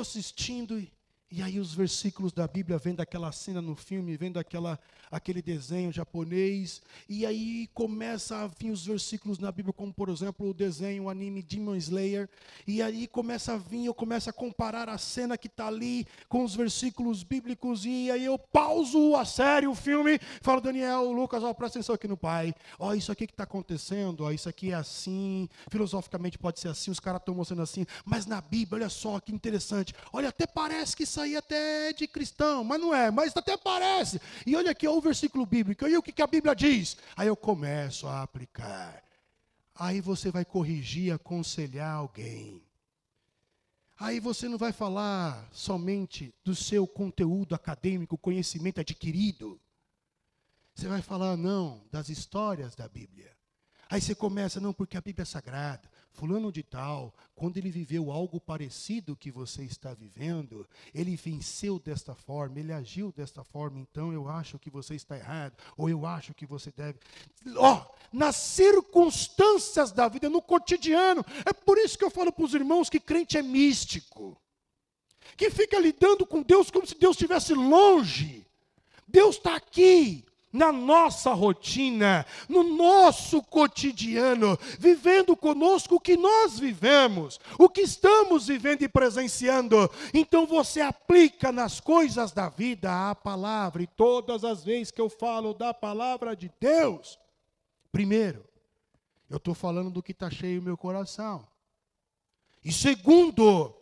estou 0.00 0.20
assistindo 0.20 0.78
e, 0.78 0.92
E 1.30 1.42
aí 1.42 1.58
os 1.58 1.74
versículos 1.74 2.32
da 2.32 2.46
Bíblia, 2.46 2.78
vendo 2.78 3.00
aquela 3.00 3.32
cena 3.32 3.60
no 3.60 3.74
filme, 3.74 4.16
vendo 4.16 4.38
aquela, 4.38 4.78
aquele 5.10 5.42
desenho 5.42 5.90
japonês, 5.90 6.80
e 7.08 7.26
aí 7.26 7.68
começa 7.74 8.36
a 8.36 8.46
vir 8.46 8.70
os 8.70 8.86
versículos 8.86 9.38
na 9.38 9.50
Bíblia, 9.50 9.72
como 9.72 9.92
por 9.92 10.08
exemplo 10.08 10.48
o 10.48 10.54
desenho, 10.54 11.04
o 11.04 11.10
anime 11.10 11.42
Demon 11.42 11.74
Slayer, 11.74 12.28
e 12.66 12.80
aí 12.80 13.08
começa 13.08 13.54
a 13.54 13.56
vir, 13.56 13.86
eu 13.86 13.94
começo 13.94 14.30
a 14.30 14.32
comparar 14.32 14.88
a 14.88 14.96
cena 14.96 15.36
que 15.36 15.48
está 15.48 15.66
ali 15.66 16.06
com 16.28 16.44
os 16.44 16.54
versículos 16.54 17.24
bíblicos, 17.24 17.84
e 17.84 18.10
aí 18.12 18.24
eu 18.24 18.38
pauso 18.38 19.16
a 19.16 19.24
série, 19.24 19.66
o 19.66 19.74
filme, 19.74 20.20
falo, 20.40 20.60
Daniel, 20.60 21.10
Lucas, 21.10 21.42
ó, 21.42 21.52
presta 21.52 21.78
atenção 21.78 21.96
aqui 21.96 22.06
no 22.06 22.16
Pai, 22.16 22.54
ó, 22.78 22.94
isso 22.94 23.10
aqui 23.10 23.26
que 23.26 23.32
está 23.32 23.44
acontecendo, 23.44 24.24
ó, 24.24 24.30
isso 24.30 24.48
aqui 24.48 24.70
é 24.70 24.74
assim, 24.74 25.48
filosoficamente 25.68 26.38
pode 26.38 26.60
ser 26.60 26.68
assim, 26.68 26.92
os 26.92 27.00
caras 27.00 27.20
estão 27.20 27.34
mostrando 27.34 27.62
assim, 27.62 27.84
mas 28.04 28.24
na 28.24 28.40
Bíblia, 28.40 28.82
olha 28.82 28.88
só 28.88 29.18
que 29.18 29.32
interessante, 29.32 29.92
olha, 30.12 30.28
até 30.28 30.46
parece 30.46 30.96
que 30.96 31.04
isso 31.14 31.20
aí 31.20 31.36
até 31.36 31.90
é 31.90 31.92
de 31.92 32.08
cristão, 32.08 32.64
mas 32.64 32.80
não 32.80 32.92
é, 32.92 33.08
mas 33.08 33.36
até 33.36 33.56
parece. 33.56 34.20
E 34.44 34.56
olha 34.56 34.72
aqui 34.72 34.88
ó, 34.88 34.96
o 34.96 35.00
versículo 35.00 35.46
bíblico, 35.46 35.86
e 35.86 35.96
o 35.96 36.02
que 36.02 36.20
a 36.20 36.26
Bíblia 36.26 36.56
diz? 36.56 36.96
Aí 37.16 37.28
eu 37.28 37.36
começo 37.36 38.08
a 38.08 38.22
aplicar. 38.22 39.00
Aí 39.76 40.00
você 40.00 40.32
vai 40.32 40.44
corrigir, 40.44 41.14
aconselhar 41.14 41.94
alguém. 41.94 42.60
Aí 43.96 44.18
você 44.18 44.48
não 44.48 44.58
vai 44.58 44.72
falar 44.72 45.48
somente 45.52 46.34
do 46.44 46.52
seu 46.52 46.84
conteúdo 46.84 47.54
acadêmico, 47.54 48.18
conhecimento 48.18 48.80
adquirido. 48.80 49.60
Você 50.74 50.88
vai 50.88 51.00
falar, 51.00 51.36
não, 51.36 51.80
das 51.92 52.08
histórias 52.08 52.74
da 52.74 52.88
Bíblia. 52.88 53.30
Aí 53.88 54.00
você 54.00 54.16
começa, 54.16 54.60
não, 54.60 54.72
porque 54.72 54.96
a 54.96 55.00
Bíblia 55.00 55.22
é 55.22 55.26
sagrada. 55.26 55.88
Fulano 56.14 56.52
de 56.52 56.62
Tal, 56.62 57.12
quando 57.34 57.56
ele 57.56 57.70
viveu 57.70 58.10
algo 58.12 58.40
parecido 58.40 59.16
que 59.16 59.32
você 59.32 59.64
está 59.64 59.92
vivendo, 59.92 60.66
ele 60.94 61.16
venceu 61.16 61.78
desta 61.78 62.14
forma, 62.14 62.60
ele 62.60 62.72
agiu 62.72 63.12
desta 63.12 63.42
forma, 63.42 63.80
então 63.80 64.12
eu 64.12 64.28
acho 64.28 64.56
que 64.58 64.70
você 64.70 64.94
está 64.94 65.16
errado, 65.16 65.54
ou 65.76 65.90
eu 65.90 66.06
acho 66.06 66.32
que 66.32 66.46
você 66.46 66.70
deve. 66.70 67.00
Ó, 67.56 67.74
oh, 67.74 67.94
nas 68.12 68.36
circunstâncias 68.36 69.90
da 69.90 70.08
vida, 70.08 70.30
no 70.30 70.40
cotidiano, 70.40 71.24
é 71.44 71.52
por 71.52 71.76
isso 71.78 71.98
que 71.98 72.04
eu 72.04 72.10
falo 72.10 72.32
para 72.32 72.44
os 72.44 72.54
irmãos 72.54 72.88
que 72.88 73.00
crente 73.00 73.36
é 73.36 73.42
místico, 73.42 74.40
que 75.36 75.50
fica 75.50 75.80
lidando 75.80 76.24
com 76.24 76.42
Deus 76.42 76.70
como 76.70 76.86
se 76.86 76.94
Deus 76.94 77.16
estivesse 77.16 77.54
longe. 77.54 78.46
Deus 79.08 79.36
está 79.36 79.56
aqui, 79.56 80.24
na 80.54 80.70
nossa 80.70 81.32
rotina, 81.32 82.24
no 82.48 82.62
nosso 82.62 83.42
cotidiano, 83.42 84.56
vivendo 84.78 85.36
conosco 85.36 85.96
o 85.96 86.00
que 86.00 86.16
nós 86.16 86.60
vivemos, 86.60 87.40
o 87.58 87.68
que 87.68 87.80
estamos 87.80 88.46
vivendo 88.46 88.82
e 88.82 88.88
presenciando. 88.88 89.90
Então 90.14 90.46
você 90.46 90.80
aplica 90.80 91.50
nas 91.50 91.80
coisas 91.80 92.30
da 92.30 92.48
vida 92.48 93.10
a 93.10 93.16
palavra, 93.16 93.82
e 93.82 93.86
todas 93.88 94.44
as 94.44 94.62
vezes 94.62 94.92
que 94.92 95.00
eu 95.00 95.10
falo 95.10 95.52
da 95.52 95.74
palavra 95.74 96.36
de 96.36 96.48
Deus, 96.60 97.18
primeiro, 97.90 98.44
eu 99.28 99.38
estou 99.38 99.54
falando 99.54 99.90
do 99.90 100.02
que 100.04 100.12
está 100.12 100.30
cheio 100.30 100.60
no 100.60 100.66
meu 100.66 100.76
coração. 100.76 101.44
E 102.64 102.72
segundo, 102.72 103.74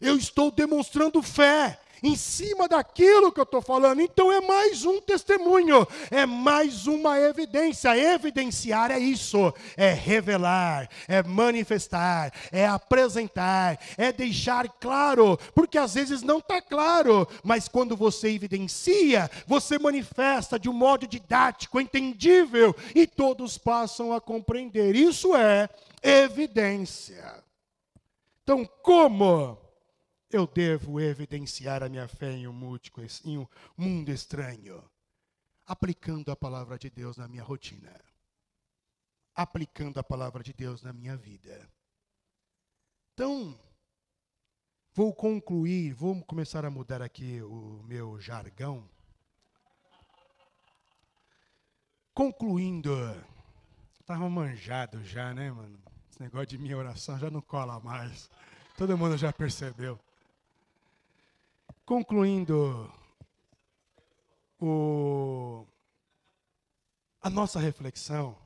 eu 0.00 0.16
estou 0.16 0.50
demonstrando 0.50 1.22
fé 1.22 1.78
em 2.04 2.16
cima 2.16 2.68
daquilo 2.68 3.32
que 3.32 3.40
eu 3.40 3.44
estou 3.44 3.62
falando. 3.62 4.00
Então 4.00 4.30
é 4.30 4.40
mais 4.40 4.84
um 4.84 5.00
testemunho, 5.00 5.86
é 6.10 6.26
mais 6.26 6.86
uma 6.86 7.18
evidência. 7.18 7.96
Evidenciar 7.96 8.90
é 8.90 8.98
isso, 8.98 9.52
é 9.76 9.92
revelar, 9.92 10.88
é 11.08 11.22
manifestar, 11.22 12.32
é 12.52 12.66
apresentar, 12.66 13.78
é 13.96 14.12
deixar 14.12 14.68
claro, 14.68 15.38
porque 15.54 15.78
às 15.78 15.94
vezes 15.94 16.22
não 16.22 16.38
está 16.38 16.60
claro, 16.60 17.26
mas 17.42 17.68
quando 17.68 17.96
você 17.96 18.28
evidencia, 18.28 19.30
você 19.46 19.78
manifesta 19.78 20.58
de 20.58 20.68
um 20.68 20.72
modo 20.72 21.06
didático, 21.06 21.80
entendível, 21.80 22.74
e 22.94 23.06
todos 23.06 23.56
passam 23.56 24.12
a 24.12 24.20
compreender. 24.20 24.94
Isso 24.94 25.34
é 25.34 25.68
evidência. 26.02 27.42
Então, 28.42 28.68
como 28.82 29.63
eu 30.34 30.48
devo 30.48 31.00
evidenciar 31.00 31.84
a 31.84 31.88
minha 31.88 32.08
fé 32.08 32.32
em 32.32 32.48
um, 32.48 32.52
múltiplo, 32.52 33.04
em 33.24 33.38
um 33.38 33.46
mundo 33.76 34.10
estranho, 34.10 34.82
aplicando 35.64 36.32
a 36.32 36.36
palavra 36.36 36.76
de 36.76 36.90
Deus 36.90 37.16
na 37.16 37.28
minha 37.28 37.44
rotina, 37.44 37.94
aplicando 39.32 39.98
a 39.98 40.02
palavra 40.02 40.42
de 40.42 40.52
Deus 40.52 40.82
na 40.82 40.92
minha 40.92 41.16
vida. 41.16 41.70
Então, 43.12 43.56
vou 44.92 45.14
concluir, 45.14 45.92
vou 45.92 46.20
começar 46.24 46.64
a 46.64 46.70
mudar 46.70 47.00
aqui 47.00 47.40
o 47.40 47.84
meu 47.84 48.20
jargão. 48.20 48.90
Concluindo, 52.12 52.92
estava 54.00 54.28
manjado 54.28 55.04
já, 55.04 55.32
né, 55.32 55.52
mano? 55.52 55.78
Esse 56.10 56.20
negócio 56.20 56.48
de 56.48 56.58
minha 56.58 56.76
oração 56.76 57.16
já 57.20 57.30
não 57.30 57.40
cola 57.40 57.78
mais. 57.78 58.28
Todo 58.76 58.98
mundo 58.98 59.16
já 59.16 59.32
percebeu. 59.32 59.96
Concluindo 61.86 62.90
o, 64.58 65.66
a 67.20 67.28
nossa 67.28 67.60
reflexão, 67.60 68.38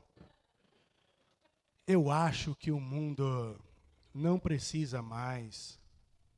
eu 1.87 2.11
acho 2.11 2.53
que 2.53 2.69
o 2.69 2.81
mundo 2.81 3.57
não 4.13 4.37
precisa 4.37 5.01
mais 5.01 5.79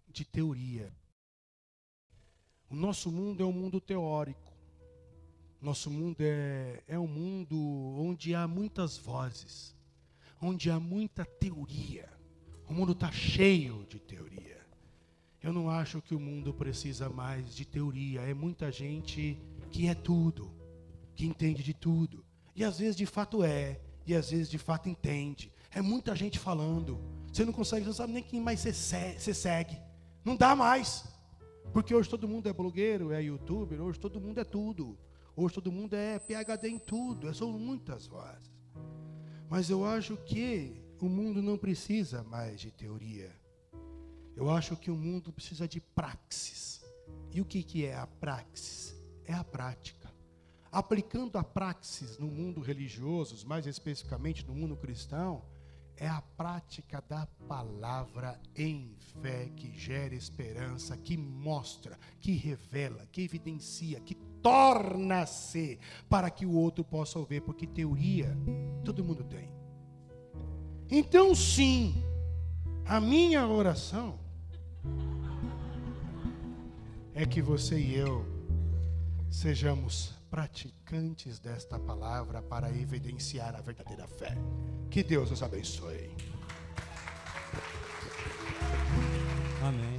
de 0.09 0.23
teoria. 0.23 0.93
O 2.69 2.75
nosso 2.75 3.11
mundo 3.11 3.41
é 3.41 3.45
um 3.47 3.51
mundo 3.51 3.81
teórico. 3.81 4.53
Nosso 5.59 5.89
mundo 5.89 6.21
é, 6.21 6.83
é 6.87 6.99
um 6.99 7.07
mundo 7.07 7.57
onde 7.97 8.35
há 8.35 8.47
muitas 8.47 8.95
vozes, 8.95 9.75
onde 10.39 10.69
há 10.69 10.79
muita 10.79 11.25
teoria. 11.25 12.07
O 12.69 12.75
mundo 12.75 12.91
está 12.91 13.11
cheio 13.11 13.87
de 13.89 13.99
teoria. 13.99 14.60
Eu 15.43 15.51
não 15.51 15.69
acho 15.69 16.01
que 16.01 16.13
o 16.13 16.19
mundo 16.19 16.53
precisa 16.53 17.09
mais 17.09 17.55
de 17.55 17.65
teoria. 17.65 18.21
É 18.21 18.33
muita 18.33 18.71
gente 18.71 19.41
que 19.71 19.87
é 19.87 19.95
tudo, 19.95 20.51
que 21.15 21.25
entende 21.25 21.63
de 21.63 21.73
tudo. 21.73 22.23
E 22.55 22.63
às 22.63 22.77
vezes 22.77 22.95
de 22.95 23.07
fato 23.07 23.43
é, 23.43 23.79
e 24.05 24.13
às 24.13 24.29
vezes 24.29 24.49
de 24.49 24.59
fato 24.59 24.87
entende. 24.87 25.51
É 25.71 25.81
muita 25.81 26.15
gente 26.15 26.37
falando. 26.37 26.99
Você 27.31 27.43
não 27.43 27.53
consegue, 27.53 27.83
você 27.83 27.87
não 27.87 27.95
sabe 27.95 28.13
nem 28.13 28.21
quem 28.21 28.39
mais 28.39 28.59
você 28.59 29.33
segue. 29.33 29.77
Não 30.23 30.35
dá 30.35 30.55
mais. 30.55 31.05
Porque 31.73 31.95
hoje 31.95 32.09
todo 32.09 32.27
mundo 32.27 32.47
é 32.47 32.53
blogueiro, 32.53 33.11
é 33.11 33.23
youtuber, 33.23 33.81
hoje 33.81 33.99
todo 33.99 34.21
mundo 34.21 34.39
é 34.39 34.43
tudo. 34.43 34.97
Hoje 35.35 35.55
todo 35.55 35.71
mundo 35.71 35.95
é 35.95 36.19
PhD 36.19 36.67
em 36.69 36.77
tudo. 36.77 37.27
É, 37.27 37.33
são 37.33 37.51
muitas 37.51 38.05
vozes. 38.05 38.51
Mas 39.49 39.69
eu 39.69 39.85
acho 39.85 40.17
que 40.17 40.83
o 40.99 41.09
mundo 41.09 41.41
não 41.41 41.57
precisa 41.57 42.21
mais 42.23 42.61
de 42.61 42.69
teoria. 42.69 43.40
Eu 44.35 44.49
acho 44.49 44.75
que 44.77 44.89
o 44.89 44.95
mundo 44.95 45.31
precisa 45.31 45.67
de 45.67 45.79
praxis. 45.79 46.83
E 47.31 47.41
o 47.41 47.45
que, 47.45 47.63
que 47.63 47.85
é 47.85 47.95
a 47.95 48.07
praxis? 48.07 48.95
É 49.25 49.33
a 49.33 49.43
prática. 49.43 50.11
Aplicando 50.71 51.37
a 51.37 51.43
praxis 51.43 52.17
no 52.17 52.27
mundo 52.27 52.61
religioso, 52.61 53.45
mais 53.45 53.65
especificamente 53.67 54.45
no 54.47 54.55
mundo 54.55 54.75
cristão, 54.77 55.43
é 55.97 56.07
a 56.07 56.21
prática 56.21 57.03
da 57.07 57.27
palavra 57.47 58.39
em 58.55 58.95
fé 59.21 59.49
que 59.55 59.77
gera 59.77 60.15
esperança, 60.15 60.97
que 60.97 61.15
mostra, 61.15 61.99
que 62.19 62.31
revela, 62.31 63.05
que 63.11 63.21
evidencia, 63.21 63.99
que 63.99 64.15
torna-se 64.41 65.79
para 66.09 66.29
que 66.31 66.45
o 66.45 66.53
outro 66.53 66.83
possa 66.83 67.19
ouvir, 67.19 67.41
porque 67.41 67.67
teoria 67.67 68.35
todo 68.83 69.03
mundo 69.03 69.23
tem. 69.23 69.53
Então, 70.89 71.35
sim, 71.35 72.03
a 72.85 72.99
minha 72.99 73.47
oração 73.47 74.19
é 77.13 77.25
que 77.25 77.41
você 77.41 77.79
e 77.79 77.95
eu 77.95 78.25
sejamos 79.29 80.13
praticantes 80.29 81.39
desta 81.39 81.77
palavra 81.77 82.41
para 82.41 82.69
evidenciar 82.69 83.55
a 83.55 83.61
verdadeira 83.61 84.07
fé. 84.07 84.37
Que 84.89 85.03
Deus 85.03 85.29
nos 85.29 85.43
abençoe. 85.43 86.15
Amém. 89.61 89.90